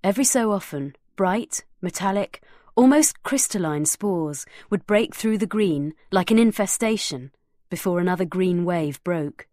Every 0.03 0.24
so 0.24 0.53
often, 0.53 0.96
bright, 1.16 1.64
metallic, 1.81 2.42
almost 2.77 3.22
crystalline 3.22 3.85
spores 3.85 4.46
would 4.70 4.87
break 4.87 5.14
through 5.14 5.38
the 5.38 5.46
green 5.46 5.94
like 6.12 6.31
an 6.31 6.38
infestation 6.38 7.33
before 7.70 8.01
another 8.01 8.24
green 8.24 8.64
wave 8.64 9.03
broke. 9.05 9.46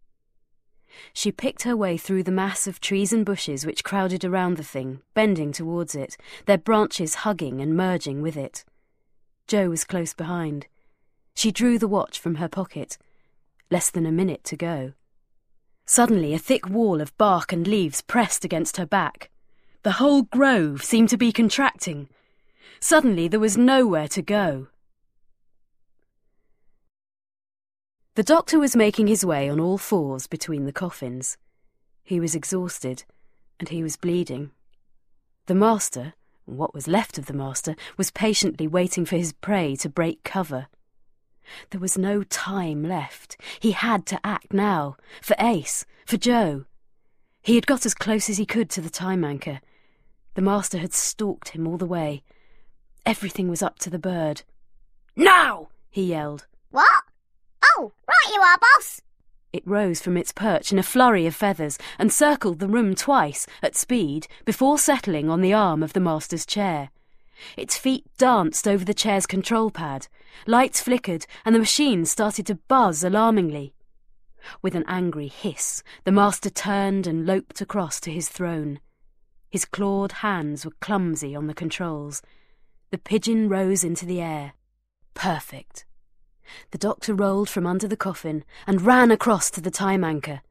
She 1.13 1.31
picked 1.31 1.63
her 1.63 1.75
way 1.75 1.97
through 1.97 2.23
the 2.23 2.31
mass 2.31 2.67
of 2.67 2.79
trees 2.79 3.11
and 3.11 3.25
bushes 3.25 3.65
which 3.65 3.83
crowded 3.83 4.23
around 4.23 4.57
the 4.57 4.63
thing, 4.63 5.01
bending 5.13 5.51
towards 5.51 5.95
it, 5.95 6.17
their 6.45 6.57
branches 6.57 7.15
hugging 7.15 7.59
and 7.61 7.75
merging 7.75 8.21
with 8.21 8.37
it. 8.37 8.63
Joe 9.47 9.69
was 9.69 9.83
close 9.83 10.13
behind. 10.13 10.67
She 11.35 11.51
drew 11.51 11.77
the 11.77 11.87
watch 11.87 12.19
from 12.19 12.35
her 12.35 12.47
pocket. 12.47 12.97
Less 13.69 13.89
than 13.89 14.05
a 14.05 14.11
minute 14.11 14.43
to 14.45 14.55
go. 14.55 14.93
Suddenly, 15.85 16.33
a 16.33 16.39
thick 16.39 16.67
wall 16.67 16.99
of 16.99 17.15
bark 17.17 17.53
and 17.53 17.67
leaves 17.67 18.01
pressed 18.01 18.43
against 18.43 18.77
her 18.77 18.85
back. 18.85 19.29
The 19.83 19.93
whole 19.93 20.23
grove 20.23 20.83
seemed 20.83 21.09
to 21.09 21.17
be 21.17 21.31
contracting. 21.31 22.09
Suddenly, 22.79 23.27
there 23.27 23.39
was 23.39 23.57
nowhere 23.57 24.07
to 24.09 24.21
go. 24.21 24.67
The 28.15 28.23
doctor 28.23 28.57
was 28.59 28.75
making 28.75 29.07
his 29.07 29.25
way 29.25 29.49
on 29.49 29.59
all 29.59 29.77
fours 29.77 30.25
between 30.25 30.65
the 30.65 30.73
coffins. 30.73 31.37
He 32.03 32.19
was 32.19 32.33
exhausted, 32.33 33.03
and 33.59 33.69
he 33.69 33.83
was 33.83 33.97
bleeding. 33.97 34.51
The 35.47 35.55
master, 35.55 36.13
what 36.45 36.73
was 36.73 36.87
left 36.87 37.17
of 37.17 37.25
the 37.25 37.33
master, 37.33 37.75
was 37.97 38.11
patiently 38.11 38.67
waiting 38.67 39.05
for 39.05 39.17
his 39.17 39.33
prey 39.33 39.75
to 39.77 39.89
break 39.89 40.23
cover. 40.23 40.67
There 41.69 41.81
was 41.81 41.97
no 41.97 42.23
time 42.23 42.83
left. 42.83 43.37
He 43.59 43.71
had 43.71 44.05
to 44.07 44.19
act 44.23 44.53
now. 44.53 44.97
For 45.21 45.35
Ace. 45.39 45.85
For 46.05 46.17
Joe. 46.17 46.65
He 47.41 47.55
had 47.55 47.67
got 47.67 47.85
as 47.85 47.93
close 47.93 48.29
as 48.29 48.37
he 48.37 48.45
could 48.45 48.69
to 48.71 48.81
the 48.81 48.89
time 48.89 49.23
anchor. 49.23 49.61
The 50.33 50.41
master 50.41 50.77
had 50.77 50.93
stalked 50.93 51.49
him 51.49 51.67
all 51.67 51.77
the 51.77 51.85
way. 51.85 52.23
Everything 53.05 53.49
was 53.49 53.61
up 53.61 53.79
to 53.79 53.89
the 53.89 53.99
bird. 53.99 54.43
Now! 55.15 55.69
he 55.89 56.03
yelled. 56.03 56.47
What? 56.71 57.03
Oh, 57.63 57.93
right 58.07 58.33
you 58.33 58.41
are, 58.41 58.57
boss. 58.57 59.01
It 59.53 59.65
rose 59.65 60.01
from 60.01 60.17
its 60.17 60.33
perch 60.33 60.73
in 60.73 60.79
a 60.79 60.83
flurry 60.83 61.25
of 61.25 61.33
feathers 61.35 61.77
and 61.97 62.11
circled 62.11 62.59
the 62.59 62.67
room 62.67 62.95
twice, 62.95 63.47
at 63.63 63.75
speed, 63.75 64.27
before 64.43 64.77
settling 64.77 65.29
on 65.29 65.39
the 65.39 65.53
arm 65.53 65.81
of 65.81 65.93
the 65.93 66.01
master's 66.01 66.45
chair. 66.45 66.89
Its 67.57 67.77
feet 67.77 68.05
danced 68.17 68.67
over 68.67 68.85
the 68.85 68.93
chair's 68.93 69.25
control 69.25 69.69
pad. 69.69 70.07
Lights 70.47 70.81
flickered, 70.81 71.25
and 71.43 71.53
the 71.53 71.59
machine 71.59 72.05
started 72.05 72.45
to 72.47 72.55
buzz 72.55 73.03
alarmingly. 73.03 73.73
With 74.61 74.75
an 74.75 74.85
angry 74.87 75.27
hiss, 75.27 75.83
the 76.03 76.11
master 76.11 76.49
turned 76.49 77.07
and 77.07 77.25
loped 77.25 77.61
across 77.61 77.99
to 78.01 78.11
his 78.11 78.29
throne. 78.29 78.79
His 79.49 79.65
clawed 79.65 80.11
hands 80.11 80.65
were 80.65 80.73
clumsy 80.81 81.35
on 81.35 81.47
the 81.47 81.53
controls. 81.53 82.21
The 82.91 82.97
pigeon 82.97 83.49
rose 83.49 83.83
into 83.83 84.05
the 84.05 84.21
air. 84.21 84.53
Perfect. 85.13 85.85
The 86.71 86.77
doctor 86.77 87.13
rolled 87.13 87.49
from 87.49 87.65
under 87.65 87.87
the 87.87 87.97
coffin 87.97 88.43
and 88.67 88.81
ran 88.81 89.11
across 89.11 89.49
to 89.51 89.61
the 89.61 89.71
time 89.71 90.03
anchor. 90.03 90.41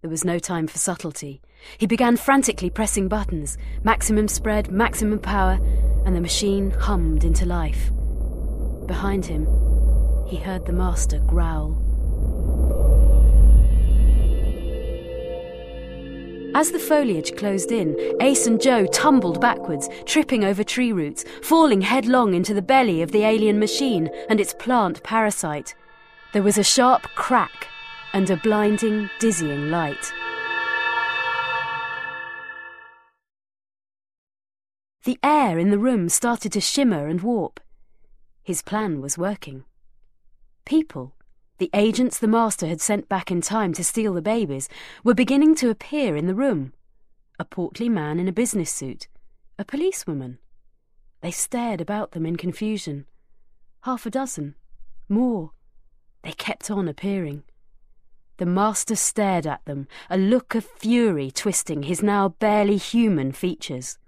There 0.00 0.10
was 0.10 0.24
no 0.24 0.38
time 0.38 0.68
for 0.68 0.78
subtlety. 0.78 1.40
He 1.76 1.86
began 1.86 2.16
frantically 2.16 2.70
pressing 2.70 3.08
buttons 3.08 3.58
maximum 3.82 4.28
spread, 4.28 4.70
maximum 4.70 5.18
power, 5.18 5.58
and 6.06 6.14
the 6.14 6.20
machine 6.20 6.70
hummed 6.70 7.24
into 7.24 7.44
life. 7.44 7.90
Behind 8.86 9.26
him, 9.26 9.48
he 10.28 10.36
heard 10.36 10.66
the 10.66 10.72
master 10.72 11.18
growl. 11.18 11.82
As 16.54 16.70
the 16.70 16.78
foliage 16.78 17.36
closed 17.36 17.72
in, 17.72 17.96
Ace 18.20 18.46
and 18.46 18.60
Joe 18.60 18.86
tumbled 18.86 19.40
backwards, 19.40 19.88
tripping 20.06 20.44
over 20.44 20.62
tree 20.62 20.92
roots, 20.92 21.24
falling 21.42 21.80
headlong 21.80 22.34
into 22.34 22.54
the 22.54 22.62
belly 22.62 23.02
of 23.02 23.10
the 23.10 23.24
alien 23.24 23.58
machine 23.58 24.08
and 24.28 24.40
its 24.40 24.54
plant 24.54 25.02
parasite. 25.02 25.74
There 26.32 26.42
was 26.44 26.56
a 26.56 26.62
sharp 26.62 27.02
crack 27.16 27.66
and 28.12 28.28
a 28.30 28.36
blinding, 28.36 29.10
dizzying 29.18 29.70
light. 29.70 30.12
The 35.04 35.18
air 35.22 35.58
in 35.58 35.70
the 35.70 35.78
room 35.78 36.08
started 36.08 36.52
to 36.52 36.60
shimmer 36.60 37.06
and 37.06 37.20
warp. 37.20 37.60
His 38.42 38.62
plan 38.62 39.00
was 39.00 39.16
working. 39.16 39.64
People, 40.64 41.14
the 41.58 41.70
agents 41.72 42.18
the 42.18 42.28
master 42.28 42.66
had 42.66 42.80
sent 42.80 43.08
back 43.08 43.30
in 43.30 43.40
time 43.40 43.72
to 43.74 43.84
steal 43.84 44.12
the 44.14 44.22
babies, 44.22 44.68
were 45.02 45.14
beginning 45.14 45.54
to 45.56 45.70
appear 45.70 46.16
in 46.16 46.26
the 46.26 46.34
room. 46.34 46.72
A 47.38 47.44
portly 47.44 47.88
man 47.88 48.18
in 48.18 48.28
a 48.28 48.32
business 48.32 48.70
suit, 48.70 49.08
a 49.58 49.64
policewoman. 49.64 50.38
They 51.20 51.30
stared 51.30 51.80
about 51.80 52.12
them 52.12 52.26
in 52.26 52.36
confusion. 52.36 53.06
Half 53.82 54.06
a 54.06 54.10
dozen, 54.10 54.54
more. 55.08 55.52
They 56.22 56.32
kept 56.32 56.70
on 56.70 56.86
appearing. 56.86 57.44
The 58.38 58.46
master 58.46 58.94
stared 58.94 59.48
at 59.48 59.64
them, 59.64 59.88
a 60.08 60.16
look 60.16 60.54
of 60.54 60.64
fury 60.64 61.28
twisting 61.32 61.82
his 61.82 62.04
now 62.04 62.28
barely 62.28 62.76
human 62.76 63.32
features. 63.32 63.98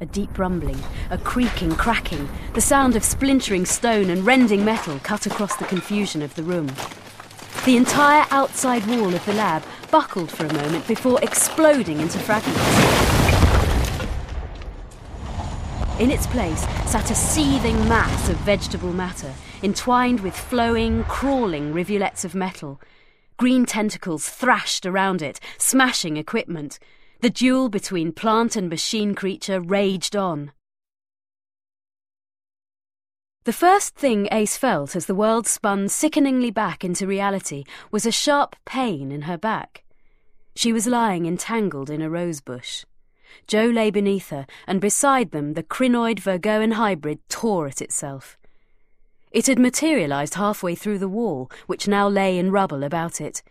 A 0.00 0.06
deep 0.06 0.36
rumbling, 0.36 0.80
a 1.08 1.16
creaking, 1.16 1.76
cracking, 1.76 2.28
the 2.54 2.60
sound 2.60 2.96
of 2.96 3.04
splintering 3.04 3.66
stone 3.66 4.10
and 4.10 4.26
rending 4.26 4.64
metal 4.64 4.98
cut 5.04 5.26
across 5.26 5.54
the 5.54 5.64
confusion 5.64 6.22
of 6.22 6.34
the 6.34 6.42
room. 6.42 6.66
The 7.64 7.76
entire 7.76 8.26
outside 8.32 8.84
wall 8.86 9.14
of 9.14 9.24
the 9.26 9.34
lab 9.34 9.62
buckled 9.92 10.32
for 10.32 10.44
a 10.44 10.52
moment 10.52 10.88
before 10.88 11.22
exploding 11.22 12.00
into 12.00 12.18
fragments. 12.18 12.60
In 16.00 16.10
its 16.10 16.26
place 16.26 16.62
sat 16.90 17.12
a 17.12 17.14
seething 17.14 17.88
mass 17.88 18.28
of 18.28 18.36
vegetable 18.38 18.92
matter, 18.92 19.32
entwined 19.62 20.20
with 20.20 20.36
flowing, 20.36 21.04
crawling 21.04 21.72
rivulets 21.72 22.24
of 22.24 22.34
metal. 22.34 22.80
Green 23.36 23.66
tentacles 23.66 24.28
thrashed 24.28 24.86
around 24.86 25.22
it, 25.22 25.40
smashing 25.58 26.16
equipment. 26.16 26.78
The 27.20 27.30
duel 27.30 27.68
between 27.68 28.12
plant 28.12 28.56
and 28.56 28.68
machine 28.68 29.14
creature 29.14 29.60
raged 29.60 30.16
on. 30.16 30.52
The 33.44 33.52
first 33.52 33.94
thing 33.94 34.26
Ace 34.32 34.56
felt 34.56 34.96
as 34.96 35.06
the 35.06 35.14
world 35.14 35.46
spun 35.46 35.88
sickeningly 35.88 36.50
back 36.50 36.84
into 36.84 37.06
reality 37.06 37.64
was 37.92 38.04
a 38.04 38.10
sharp 38.10 38.56
pain 38.64 39.12
in 39.12 39.22
her 39.22 39.38
back. 39.38 39.84
She 40.56 40.72
was 40.72 40.86
lying 40.86 41.26
entangled 41.26 41.88
in 41.88 42.02
a 42.02 42.10
rose 42.10 42.40
bush. 42.40 42.84
Joe 43.46 43.66
lay 43.66 43.90
beneath 43.90 44.30
her, 44.30 44.46
and 44.66 44.80
beside 44.80 45.30
them 45.30 45.52
the 45.52 45.62
Krynoid 45.62 46.18
Virgoan 46.18 46.72
hybrid 46.72 47.20
tore 47.28 47.68
at 47.68 47.80
itself. 47.80 48.36
It 49.36 49.48
had 49.48 49.58
materialized 49.58 50.36
halfway 50.36 50.74
through 50.74 50.98
the 50.98 51.10
wall, 51.10 51.50
which 51.66 51.86
now 51.86 52.08
lay 52.08 52.38
in 52.38 52.50
rubble 52.50 52.82
about 52.82 53.20
it. 53.20 53.42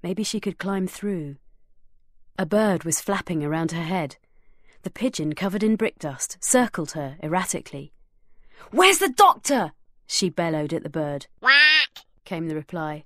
Maybe 0.00 0.22
she 0.22 0.38
could 0.38 0.60
climb 0.60 0.86
through. 0.86 1.38
A 2.38 2.46
bird 2.46 2.84
was 2.84 3.00
flapping 3.00 3.42
around 3.42 3.72
her 3.72 3.82
head. 3.82 4.14
The 4.82 4.92
pigeon, 4.92 5.32
covered 5.32 5.64
in 5.64 5.74
brick 5.74 5.98
dust, 5.98 6.36
circled 6.38 6.92
her 6.92 7.16
erratically. 7.20 7.92
Where's 8.70 8.98
the 8.98 9.08
doctor? 9.08 9.72
she 10.06 10.30
bellowed 10.30 10.72
at 10.72 10.84
the 10.84 10.88
bird. 10.88 11.26
Whack! 11.40 12.04
came 12.24 12.46
the 12.46 12.54
reply. 12.54 13.04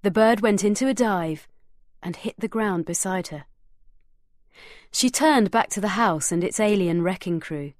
The 0.00 0.10
bird 0.10 0.40
went 0.40 0.64
into 0.64 0.88
a 0.88 0.94
dive 0.94 1.46
and 2.02 2.16
hit 2.16 2.36
the 2.38 2.48
ground 2.48 2.86
beside 2.86 3.26
her. 3.26 3.44
She 4.90 5.10
turned 5.10 5.50
back 5.50 5.68
to 5.70 5.80
the 5.82 5.88
house 5.88 6.32
and 6.32 6.42
its 6.42 6.58
alien 6.58 7.02
wrecking 7.02 7.38
crew. 7.38 7.74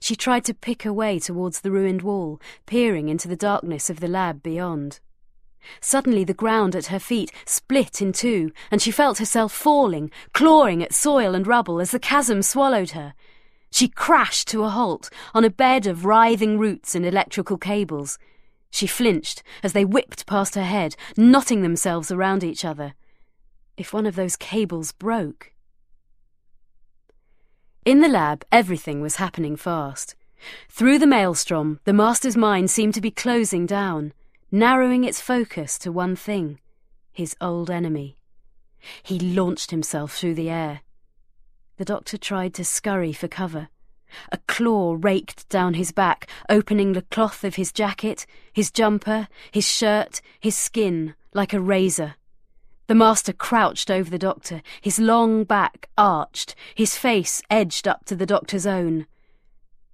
She 0.00 0.16
tried 0.16 0.44
to 0.44 0.54
pick 0.54 0.82
her 0.82 0.92
way 0.92 1.18
towards 1.18 1.60
the 1.60 1.70
ruined 1.70 2.02
wall, 2.02 2.40
peering 2.66 3.08
into 3.08 3.28
the 3.28 3.36
darkness 3.36 3.88
of 3.88 4.00
the 4.00 4.08
lab 4.08 4.42
beyond. 4.42 5.00
Suddenly 5.80 6.24
the 6.24 6.34
ground 6.34 6.76
at 6.76 6.86
her 6.86 6.98
feet 6.98 7.32
split 7.46 8.02
in 8.02 8.12
two, 8.12 8.52
and 8.70 8.82
she 8.82 8.90
felt 8.90 9.18
herself 9.18 9.52
falling, 9.52 10.10
clawing 10.32 10.82
at 10.82 10.92
soil 10.92 11.34
and 11.34 11.46
rubble 11.46 11.80
as 11.80 11.90
the 11.90 11.98
chasm 11.98 12.42
swallowed 12.42 12.90
her. 12.90 13.14
She 13.70 13.88
crashed 13.88 14.48
to 14.48 14.64
a 14.64 14.68
halt 14.68 15.10
on 15.34 15.44
a 15.44 15.50
bed 15.50 15.86
of 15.86 16.04
writhing 16.04 16.58
roots 16.58 16.94
and 16.94 17.04
electrical 17.04 17.58
cables. 17.58 18.18
She 18.70 18.86
flinched 18.86 19.42
as 19.62 19.72
they 19.72 19.84
whipped 19.84 20.26
past 20.26 20.54
her 20.54 20.64
head, 20.64 20.96
knotting 21.16 21.62
themselves 21.62 22.10
around 22.10 22.44
each 22.44 22.64
other. 22.64 22.94
If 23.76 23.92
one 23.92 24.06
of 24.06 24.16
those 24.16 24.36
cables 24.36 24.92
broke. 24.92 25.53
In 27.84 28.00
the 28.00 28.08
lab, 28.08 28.44
everything 28.50 29.02
was 29.02 29.16
happening 29.16 29.56
fast. 29.56 30.14
Through 30.70 30.98
the 30.98 31.06
maelstrom, 31.06 31.80
the 31.84 31.92
master's 31.92 32.36
mind 32.36 32.70
seemed 32.70 32.94
to 32.94 33.00
be 33.00 33.10
closing 33.10 33.66
down 33.66 34.12
narrowing 34.54 35.02
its 35.02 35.20
focus 35.20 35.76
to 35.76 35.90
one 35.90 36.14
thing 36.14 36.60
his 37.12 37.36
old 37.40 37.70
enemy. 37.70 38.16
He 39.02 39.18
launched 39.18 39.70
himself 39.70 40.16
through 40.16 40.34
the 40.34 40.48
air. 40.48 40.80
The 41.76 41.84
doctor 41.84 42.16
tried 42.16 42.54
to 42.54 42.64
scurry 42.64 43.12
for 43.12 43.28
cover. 43.28 43.68
A 44.30 44.38
claw 44.46 44.96
raked 44.98 45.48
down 45.48 45.74
his 45.74 45.90
back, 45.92 46.28
opening 46.48 46.92
the 46.92 47.02
cloth 47.02 47.44
of 47.44 47.56
his 47.56 47.72
jacket, 47.72 48.26
his 48.52 48.70
jumper, 48.70 49.28
his 49.50 49.66
shirt, 49.68 50.20
his 50.40 50.56
skin, 50.56 51.14
like 51.32 51.52
a 51.52 51.60
razor. 51.60 52.14
The 52.86 52.94
master 52.94 53.32
crouched 53.32 53.90
over 53.90 54.10
the 54.10 54.18
doctor, 54.18 54.60
his 54.80 54.98
long 54.98 55.44
back 55.44 55.88
arched, 55.96 56.54
his 56.74 56.98
face 56.98 57.40
edged 57.48 57.88
up 57.88 58.04
to 58.06 58.16
the 58.16 58.26
doctor's 58.26 58.66
own. 58.66 59.06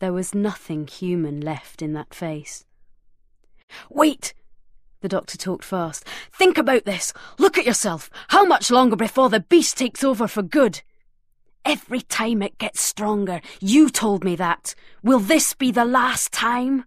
There 0.01 0.13
was 0.13 0.35
nothing 0.35 0.87
human 0.89 1.41
left 1.41 1.83
in 1.83 1.93
that 1.93 2.15
face. 2.15 2.65
Wait! 3.89 4.35
The 5.03 5.09
doctor 5.09 5.39
talked 5.39 5.65
fast. 5.65 6.05
Think 6.33 6.59
about 6.59 6.85
this. 6.85 7.13
Look 7.39 7.57
at 7.57 7.65
yourself. 7.65 8.11
How 8.29 8.45
much 8.45 8.71
longer 8.71 8.97
before 8.97 9.31
the 9.31 9.41
beast 9.41 9.79
takes 9.79 10.03
over 10.03 10.27
for 10.27 10.43
good? 10.43 10.83
Every 11.65 12.01
time 12.01 12.43
it 12.43 12.59
gets 12.59 12.81
stronger. 12.81 13.41
You 13.61 13.89
told 13.89 14.25
me 14.25 14.37
that. 14.37 14.75
Will 15.03 15.21
this 15.21 15.55
be 15.55 15.71
the 15.71 15.85
last 15.85 16.33
time? 16.33 16.85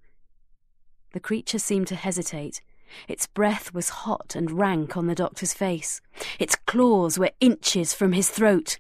The 1.14 1.20
creature 1.20 1.60
seemed 1.60 1.88
to 1.88 1.96
hesitate. 1.96 2.62
Its 3.08 3.28
breath 3.28 3.74
was 3.74 3.90
hot 3.90 4.36
and 4.36 4.52
rank 4.52 4.96
on 4.98 5.08
the 5.08 5.16
doctor's 5.16 5.54
face. 5.54 6.02
Its 6.40 6.56
claws 6.56 7.18
were 7.18 7.32
inches 7.40 7.94
from 7.94 8.14
his 8.14 8.30
throat. 8.30 8.78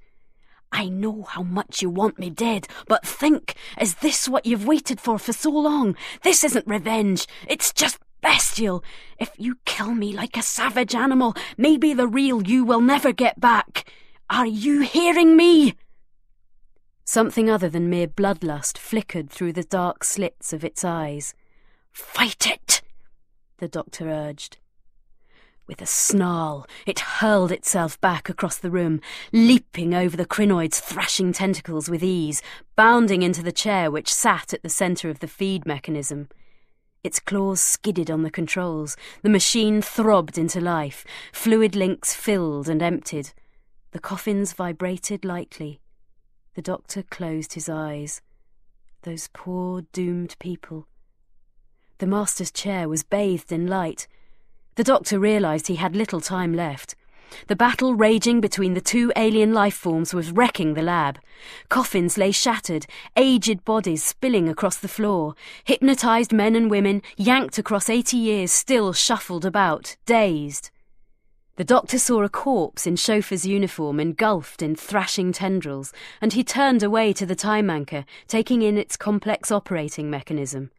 I 0.71 0.89
know 0.89 1.23
how 1.23 1.43
much 1.43 1.81
you 1.81 1.89
want 1.89 2.17
me 2.17 2.29
dead, 2.29 2.67
but 2.87 3.05
think, 3.05 3.55
is 3.79 3.95
this 3.95 4.27
what 4.27 4.45
you've 4.45 4.65
waited 4.65 4.99
for 4.99 5.19
for 5.19 5.33
so 5.33 5.51
long? 5.51 5.95
This 6.23 6.43
isn't 6.43 6.67
revenge. 6.67 7.27
It's 7.47 7.71
just 7.71 7.99
bestial. 8.21 8.83
If 9.19 9.31
you 9.37 9.57
kill 9.65 9.93
me 9.93 10.13
like 10.13 10.35
a 10.35 10.41
savage 10.41 10.95
animal, 10.95 11.35
maybe 11.57 11.93
the 11.93 12.07
real 12.07 12.47
you 12.47 12.63
will 12.63 12.81
never 12.81 13.11
get 13.11 13.39
back. 13.39 13.87
Are 14.29 14.47
you 14.47 14.81
hearing 14.81 15.37
me? 15.37 15.75
Something 17.05 17.49
other 17.49 17.69
than 17.69 17.89
mere 17.89 18.07
bloodlust 18.07 18.77
flickered 18.77 19.29
through 19.29 19.53
the 19.53 19.63
dark 19.63 20.03
slits 20.03 20.53
of 20.53 20.63
its 20.63 20.83
eyes. 20.83 21.35
Fight 21.91 22.47
it, 22.47 22.81
the 23.57 23.67
doctor 23.67 24.09
urged. 24.09 24.57
With 25.65 25.81
a 25.81 25.85
snarl, 25.85 26.67
it 26.85 26.99
hurled 26.99 27.51
itself 27.51 27.99
back 28.01 28.27
across 28.27 28.57
the 28.57 28.71
room, 28.71 28.99
leaping 29.31 29.93
over 29.93 30.17
the 30.17 30.25
Krynoid's 30.25 30.81
thrashing 30.81 31.31
tentacles 31.31 31.89
with 31.89 32.03
ease, 32.03 32.41
bounding 32.75 33.21
into 33.21 33.41
the 33.41 33.53
chair 33.53 33.89
which 33.89 34.13
sat 34.13 34.53
at 34.53 34.61
the 34.61 34.69
centre 34.69 35.09
of 35.09 35.19
the 35.19 35.27
feed 35.27 35.65
mechanism. 35.65 36.27
Its 37.03 37.19
claws 37.19 37.61
skidded 37.61 38.11
on 38.11 38.23
the 38.23 38.31
controls. 38.31 38.95
The 39.21 39.29
machine 39.29 39.81
throbbed 39.81 40.37
into 40.37 40.61
life. 40.61 41.05
Fluid 41.31 41.75
links 41.75 42.13
filled 42.13 42.67
and 42.67 42.81
emptied. 42.81 43.31
The 43.91 43.99
coffins 43.99 44.53
vibrated 44.53 45.23
lightly. 45.23 45.79
The 46.55 46.61
doctor 46.61 47.03
closed 47.03 47.53
his 47.53 47.67
eyes. 47.67 48.21
Those 49.03 49.29
poor 49.33 49.81
doomed 49.91 50.35
people. 50.39 50.87
The 52.03 52.09
master's 52.09 52.51
chair 52.51 52.89
was 52.89 53.01
bathed 53.01 53.53
in 53.53 53.65
light. 53.65 54.09
The 54.75 54.83
doctor 54.83 55.17
realized 55.17 55.67
he 55.67 55.75
had 55.75 55.95
little 55.95 56.19
time 56.19 56.53
left. 56.53 56.95
The 57.47 57.55
battle 57.55 57.95
raging 57.95 58.41
between 58.41 58.73
the 58.73 58.81
two 58.81 59.13
alien 59.15 59.53
life 59.53 59.75
forms 59.75 60.13
was 60.13 60.33
wrecking 60.33 60.73
the 60.73 60.81
lab. 60.81 61.17
Coffins 61.69 62.17
lay 62.17 62.31
shattered, 62.31 62.87
aged 63.15 63.63
bodies 63.63 64.03
spilling 64.03 64.49
across 64.49 64.75
the 64.75 64.89
floor. 64.89 65.35
Hypnotized 65.63 66.33
men 66.33 66.57
and 66.57 66.69
women, 66.69 67.01
yanked 67.15 67.57
across 67.57 67.89
eighty 67.89 68.17
years, 68.17 68.51
still 68.51 68.91
shuffled 68.91 69.45
about, 69.45 69.95
dazed. 70.05 70.71
The 71.55 71.63
doctor 71.63 71.97
saw 71.97 72.21
a 72.23 72.27
corpse 72.27 72.85
in 72.85 72.97
chauffeur's 72.97 73.45
uniform 73.45 74.01
engulfed 74.01 74.61
in 74.61 74.75
thrashing 74.75 75.31
tendrils, 75.31 75.93
and 76.19 76.33
he 76.33 76.43
turned 76.43 76.83
away 76.83 77.13
to 77.13 77.25
the 77.25 77.33
time 77.33 77.69
anchor, 77.69 78.03
taking 78.27 78.61
in 78.61 78.77
its 78.77 78.97
complex 78.97 79.53
operating 79.53 80.09
mechanism. 80.09 80.69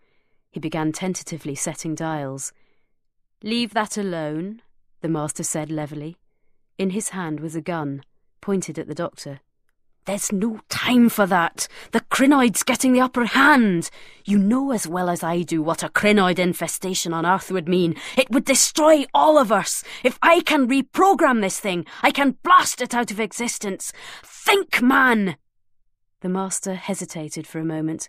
He 0.55 0.61
began 0.61 0.92
tentatively 0.92 1.57
setting 1.57 1.96
dials. 1.96 2.52
Leave 3.42 3.74
that 3.74 3.98
alone, 3.98 4.62
the 5.00 5.09
master 5.09 5.42
said 5.42 5.68
levelly. 5.68 6.16
In 6.78 6.90
his 6.90 7.09
hand 7.09 7.40
was 7.40 7.57
a 7.57 7.61
gun, 7.61 8.05
pointed 8.40 8.78
at 8.78 8.86
the 8.86 8.94
doctor. 8.94 9.40
There's 10.05 10.30
no 10.30 10.61
time 10.68 11.09
for 11.09 11.26
that. 11.26 11.66
The 11.90 12.02
Krynoid's 12.02 12.62
getting 12.62 12.92
the 12.92 13.00
upper 13.00 13.24
hand. 13.24 13.90
You 14.24 14.38
know 14.38 14.70
as 14.70 14.86
well 14.86 15.11
as 15.11 15.24
I 15.24 15.42
do 15.42 15.61
what 15.61 15.82
a 15.82 15.88
Krynoid 15.88 16.38
infestation 16.38 17.12
on 17.12 17.26
Earth 17.26 17.50
would 17.50 17.68
mean. 17.68 17.96
It 18.16 18.30
would 18.30 18.44
destroy 18.44 19.07
all 19.12 19.38
of 19.38 19.50
us. 19.50 19.82
If 20.05 20.20
I 20.22 20.40
can 20.42 20.68
reprogram 20.68 21.40
this 21.40 21.59
thing, 21.59 21.84
I 22.05 22.12
can 22.12 22.36
blast 22.44 22.80
it 22.80 22.94
out 22.94 23.11
of 23.11 23.18
existence. 23.18 23.92
Think, 24.22 24.80
man! 24.80 25.36
The 26.20 26.28
master 26.28 26.74
hesitated 26.74 27.44
for 27.44 27.59
a 27.59 27.64
moment, 27.64 28.09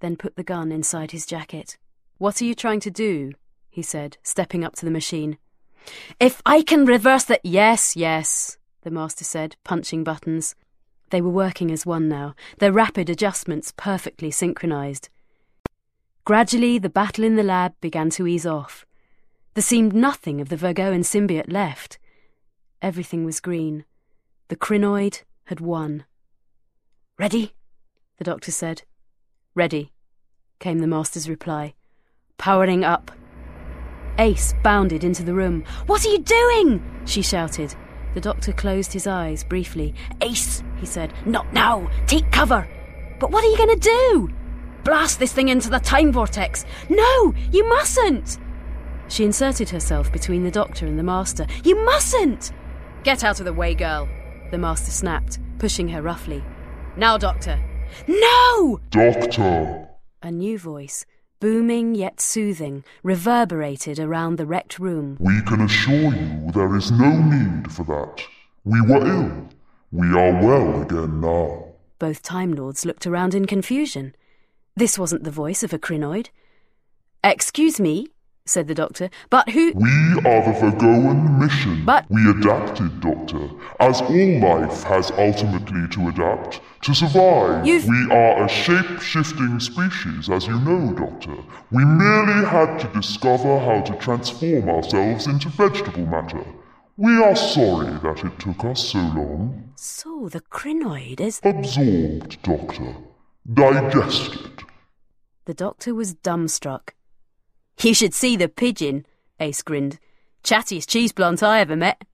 then 0.00 0.16
put 0.16 0.36
the 0.36 0.42
gun 0.42 0.72
inside 0.72 1.12
his 1.12 1.26
jacket. 1.26 1.78
What 2.18 2.40
are 2.42 2.44
you 2.44 2.54
trying 2.54 2.80
to 2.80 2.90
do? 2.90 3.32
he 3.70 3.82
said, 3.82 4.18
stepping 4.22 4.64
up 4.64 4.74
to 4.76 4.84
the 4.84 4.90
machine. 4.90 5.38
If 6.18 6.42
I 6.44 6.62
can 6.62 6.84
reverse 6.84 7.24
that. 7.24 7.40
Yes, 7.44 7.96
yes, 7.96 8.58
the 8.82 8.90
master 8.90 9.24
said, 9.24 9.56
punching 9.64 10.04
buttons. 10.04 10.54
They 11.10 11.20
were 11.20 11.30
working 11.30 11.70
as 11.70 11.86
one 11.86 12.08
now, 12.08 12.34
their 12.58 12.72
rapid 12.72 13.08
adjustments 13.10 13.72
perfectly 13.76 14.30
synchronized. 14.30 15.08
Gradually, 16.24 16.78
the 16.78 16.90
battle 16.90 17.24
in 17.24 17.36
the 17.36 17.42
lab 17.42 17.74
began 17.80 18.10
to 18.10 18.26
ease 18.26 18.46
off. 18.46 18.86
There 19.54 19.62
seemed 19.62 19.92
nothing 19.92 20.40
of 20.40 20.48
the 20.48 20.56
Virgoan 20.56 21.00
symbiote 21.00 21.52
left. 21.52 21.98
Everything 22.82 23.24
was 23.24 23.40
green. 23.40 23.84
The 24.48 24.56
Krynoid 24.56 25.22
had 25.46 25.60
won. 25.60 26.04
Ready? 27.18 27.54
the 28.18 28.24
doctor 28.24 28.52
said. 28.52 28.82
Ready, 29.56 29.90
came 30.60 30.78
the 30.78 30.86
master's 30.86 31.28
reply. 31.28 31.74
Powering 32.38 32.84
up. 32.84 33.10
Ace 34.16 34.54
bounded 34.62 35.02
into 35.02 35.24
the 35.24 35.34
room. 35.34 35.64
What 35.86 36.06
are 36.06 36.08
you 36.08 36.20
doing? 36.20 36.80
she 37.04 37.20
shouted. 37.20 37.74
The 38.14 38.20
doctor 38.20 38.52
closed 38.52 38.92
his 38.92 39.08
eyes 39.08 39.42
briefly. 39.42 39.92
Ace, 40.20 40.62
he 40.78 40.86
said, 40.86 41.12
not 41.26 41.52
now. 41.52 41.90
Take 42.06 42.30
cover. 42.30 42.68
But 43.18 43.32
what 43.32 43.42
are 43.42 43.48
you 43.48 43.56
going 43.56 43.76
to 43.76 43.90
do? 43.90 44.30
Blast 44.84 45.18
this 45.18 45.32
thing 45.32 45.48
into 45.48 45.68
the 45.68 45.80
time 45.80 46.12
vortex. 46.12 46.64
No, 46.88 47.34
you 47.50 47.68
mustn't. 47.68 48.38
She 49.08 49.24
inserted 49.24 49.70
herself 49.70 50.12
between 50.12 50.44
the 50.44 50.52
doctor 50.52 50.86
and 50.86 50.96
the 50.96 51.02
master. 51.02 51.46
You 51.64 51.84
mustn't! 51.84 52.52
Get 53.02 53.24
out 53.24 53.40
of 53.40 53.46
the 53.46 53.52
way, 53.52 53.74
girl, 53.74 54.08
the 54.52 54.58
master 54.58 54.92
snapped, 54.92 55.40
pushing 55.58 55.88
her 55.88 56.02
roughly. 56.02 56.44
Now, 56.96 57.18
doctor. 57.18 57.60
No! 58.06 58.80
Doctor! 58.90 59.88
A 60.22 60.30
new 60.30 60.58
voice, 60.58 61.06
booming 61.40 61.94
yet 61.94 62.20
soothing, 62.20 62.84
reverberated 63.02 63.98
around 63.98 64.36
the 64.36 64.46
wrecked 64.46 64.78
room. 64.78 65.16
We 65.18 65.40
can 65.42 65.62
assure 65.62 66.14
you 66.14 66.50
there 66.52 66.76
is 66.76 66.90
no 66.90 67.20
need 67.22 67.72
for 67.72 67.84
that. 67.84 68.22
We 68.64 68.80
were 68.82 69.06
ill. 69.06 69.48
We 69.92 70.08
are 70.08 70.42
well 70.42 70.82
again 70.82 71.20
now. 71.20 71.64
Both 71.98 72.22
Time 72.22 72.52
Lords 72.52 72.84
looked 72.84 73.06
around 73.06 73.34
in 73.34 73.46
confusion. 73.46 74.14
This 74.76 74.98
wasn't 74.98 75.24
the 75.24 75.30
voice 75.30 75.62
of 75.62 75.72
a 75.72 75.78
Krynoid. 75.78 76.28
Excuse 77.24 77.80
me, 77.80 78.06
said 78.50 78.66
the 78.66 78.74
doctor, 78.74 79.08
but 79.30 79.48
who. 79.48 79.72
We 79.74 79.90
are 80.26 80.44
the 80.44 80.58
Virgoan 80.60 81.38
mission. 81.38 81.84
But. 81.84 82.06
We 82.10 82.28
adapted, 82.30 83.00
Doctor. 83.00 83.48
As 83.78 84.00
all 84.02 84.40
life 84.40 84.82
has 84.82 85.10
ultimately 85.12 85.86
to 85.88 86.08
adapt. 86.08 86.60
To 86.82 86.94
survive. 86.94 87.66
You've... 87.66 87.86
We 87.86 88.10
are 88.10 88.44
a 88.44 88.48
shape 88.48 89.00
shifting 89.00 89.60
species, 89.60 90.28
as 90.28 90.46
you 90.46 90.58
know, 90.60 90.92
Doctor. 90.94 91.36
We 91.70 91.84
merely 91.84 92.44
had 92.46 92.78
to 92.78 92.88
discover 92.88 93.58
how 93.60 93.82
to 93.82 93.94
transform 93.96 94.68
ourselves 94.68 95.26
into 95.26 95.48
vegetable 95.50 96.06
matter. 96.06 96.44
We 96.96 97.12
are 97.22 97.36
sorry 97.36 97.92
that 98.02 98.24
it 98.24 98.38
took 98.38 98.64
us 98.64 98.88
so 98.90 98.98
long. 98.98 99.72
So 99.76 100.28
the 100.28 100.40
Krynoid 100.40 101.20
is. 101.20 101.40
Absorbed, 101.44 102.42
Doctor. 102.42 102.96
Digested. 103.52 104.64
The 105.46 105.54
doctor 105.54 105.94
was 105.94 106.14
dumbstruck. 106.14 106.90
You 107.82 107.94
should 107.94 108.12
see 108.12 108.36
the 108.36 108.48
pigeon, 108.48 109.06
Ace 109.38 109.62
grinned. 109.62 109.98
Chattiest 110.44 110.88
cheese 110.88 111.12
plant 111.12 111.42
I 111.42 111.60
ever 111.60 111.76
met. 111.76 112.04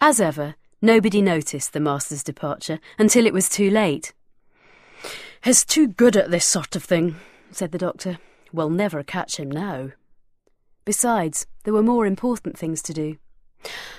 As 0.00 0.20
ever, 0.20 0.54
nobody 0.80 1.20
noticed 1.20 1.74
the 1.74 1.80
master's 1.80 2.24
departure 2.24 2.80
until 2.98 3.26
it 3.26 3.34
was 3.34 3.50
too 3.50 3.68
late. 3.68 4.14
He's 5.42 5.66
too 5.66 5.88
good 5.88 6.16
at 6.16 6.30
this 6.30 6.46
sort 6.46 6.76
of 6.76 6.82
thing, 6.82 7.16
said 7.50 7.72
the 7.72 7.78
doctor. 7.78 8.18
We'll 8.54 8.70
never 8.70 9.02
catch 9.02 9.36
him 9.38 9.50
now. 9.50 9.90
Besides, 10.86 11.46
there 11.64 11.74
were 11.74 11.82
more 11.82 12.06
important 12.06 12.56
things 12.56 12.80
to 12.82 12.94
do. 12.94 13.18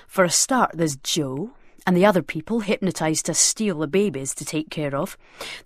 For 0.08 0.24
a 0.24 0.32
start, 0.32 0.72
there's 0.74 0.96
Joe, 0.96 1.52
and 1.86 1.96
the 1.96 2.06
other 2.06 2.24
people 2.24 2.62
hypnotised 2.62 3.28
to 3.28 3.36
steal 3.36 3.78
the 3.78 3.88
babies 3.88 4.34
to 4.36 4.46
take 4.46 4.72
care 4.72 4.96
of. 4.96 5.16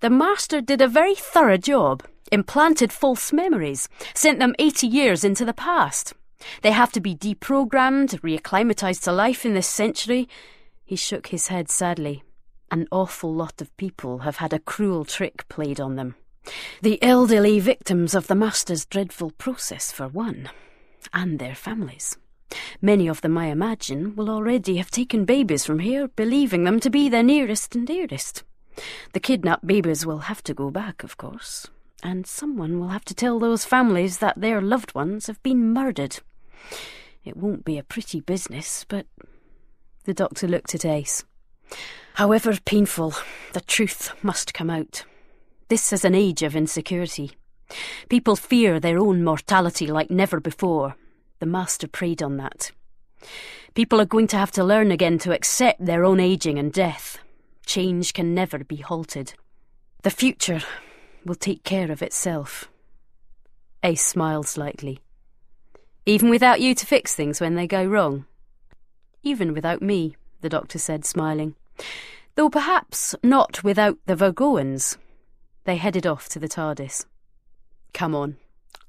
The 0.01 0.09
master 0.09 0.59
did 0.59 0.81
a 0.81 0.89
very 0.89 1.15
thorough 1.15 1.57
job, 1.57 2.03
implanted 2.31 2.91
false 2.91 3.31
memories, 3.31 3.87
sent 4.13 4.39
them 4.39 4.55
80 4.59 4.87
years 4.87 5.23
into 5.23 5.45
the 5.45 5.53
past. 5.53 6.13
They 6.61 6.71
have 6.71 6.91
to 6.93 6.99
be 6.99 7.15
deprogrammed, 7.15 8.19
reacclimatized 8.21 9.03
to 9.03 9.11
life 9.11 9.45
in 9.45 9.53
this 9.53 9.67
century. 9.67 10.27
He 10.83 10.95
shook 10.95 11.27
his 11.27 11.47
head 11.47 11.69
sadly. 11.69 12.23
An 12.71 12.87
awful 12.91 13.33
lot 13.33 13.61
of 13.61 13.75
people 13.77 14.19
have 14.19 14.37
had 14.37 14.53
a 14.53 14.59
cruel 14.59 15.05
trick 15.05 15.47
played 15.47 15.79
on 15.79 15.95
them. 15.95 16.15
The 16.81 17.01
elderly 17.01 17.59
victims 17.59 18.13
of 18.13 18.27
the 18.27 18.35
master's 18.35 18.85
dreadful 18.85 19.31
process, 19.31 19.91
for 19.91 20.07
one, 20.07 20.49
and 21.13 21.39
their 21.39 21.55
families. 21.55 22.17
Many 22.81 23.07
of 23.07 23.21
them, 23.21 23.37
I 23.37 23.47
imagine, 23.47 24.15
will 24.15 24.29
already 24.29 24.77
have 24.77 24.91
taken 24.91 25.25
babies 25.25 25.65
from 25.65 25.79
here, 25.79 26.07
believing 26.09 26.63
them 26.63 26.79
to 26.81 26.89
be 26.89 27.09
their 27.09 27.23
nearest 27.23 27.75
and 27.75 27.87
dearest. 27.87 28.43
The 29.13 29.19
kidnapped 29.19 29.65
babies 29.65 30.05
will 30.05 30.19
have 30.19 30.43
to 30.43 30.53
go 30.53 30.69
back, 30.69 31.03
of 31.03 31.17
course, 31.17 31.67
and 32.05 32.27
someone 32.27 32.79
will 32.79 32.89
have 32.89 33.03
to 33.03 33.15
tell 33.15 33.39
those 33.39 33.65
families 33.65 34.19
that 34.19 34.39
their 34.39 34.61
loved 34.61 34.93
ones 34.93 35.25
have 35.25 35.41
been 35.41 35.73
murdered. 35.73 36.19
It 37.23 37.35
won't 37.35 37.65
be 37.65 37.79
a 37.79 37.83
pretty 37.83 38.19
business, 38.19 38.85
but. 38.87 39.07
The 40.03 40.13
doctor 40.13 40.47
looked 40.47 40.75
at 40.75 40.85
Ace. 40.85 41.23
However 42.13 42.55
painful, 42.63 43.15
the 43.53 43.61
truth 43.61 44.11
must 44.21 44.53
come 44.53 44.69
out. 44.69 45.03
This 45.67 45.91
is 45.91 46.05
an 46.05 46.13
age 46.13 46.43
of 46.43 46.55
insecurity. 46.55 47.31
People 48.07 48.35
fear 48.35 48.79
their 48.79 48.99
own 48.99 49.23
mortality 49.23 49.87
like 49.87 50.11
never 50.11 50.39
before, 50.39 50.95
the 51.39 51.47
Master 51.47 51.87
preyed 51.87 52.21
on 52.21 52.37
that. 52.37 52.71
People 53.73 53.99
are 53.99 54.05
going 54.05 54.27
to 54.27 54.37
have 54.37 54.51
to 54.51 54.63
learn 54.63 54.91
again 54.91 55.17
to 55.19 55.33
accept 55.33 55.83
their 55.83 56.05
own 56.05 56.19
aging 56.19 56.59
and 56.59 56.71
death. 56.71 57.17
Change 57.65 58.13
can 58.13 58.35
never 58.35 58.59
be 58.63 58.75
halted. 58.75 59.33
The 60.03 60.11
future 60.11 60.61
will 61.25 61.35
take 61.35 61.63
care 61.63 61.91
of 61.91 62.01
itself. 62.01 62.69
Ace 63.83 64.03
smiled 64.03 64.47
slightly. 64.47 64.99
Even 66.05 66.29
without 66.29 66.61
you 66.61 66.75
to 66.75 66.85
fix 66.85 67.15
things 67.15 67.41
when 67.41 67.55
they 67.55 67.67
go 67.67 67.83
wrong? 67.83 68.25
Even 69.23 69.53
without 69.53 69.81
me, 69.81 70.15
the 70.41 70.49
doctor 70.49 70.77
said, 70.77 71.03
smiling. 71.03 71.55
Though 72.35 72.49
perhaps 72.49 73.15
not 73.23 73.63
without 73.63 73.97
the 74.05 74.15
Virgoans. 74.15 74.97
They 75.63 75.77
headed 75.77 76.05
off 76.05 76.29
to 76.29 76.39
the 76.39 76.47
TARDIS. 76.47 77.05
Come 77.93 78.13
on, 78.13 78.37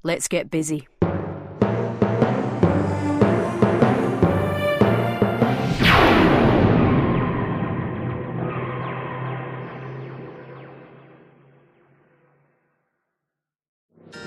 let's 0.03 0.27
get 0.27 0.51
busy. 0.51 0.87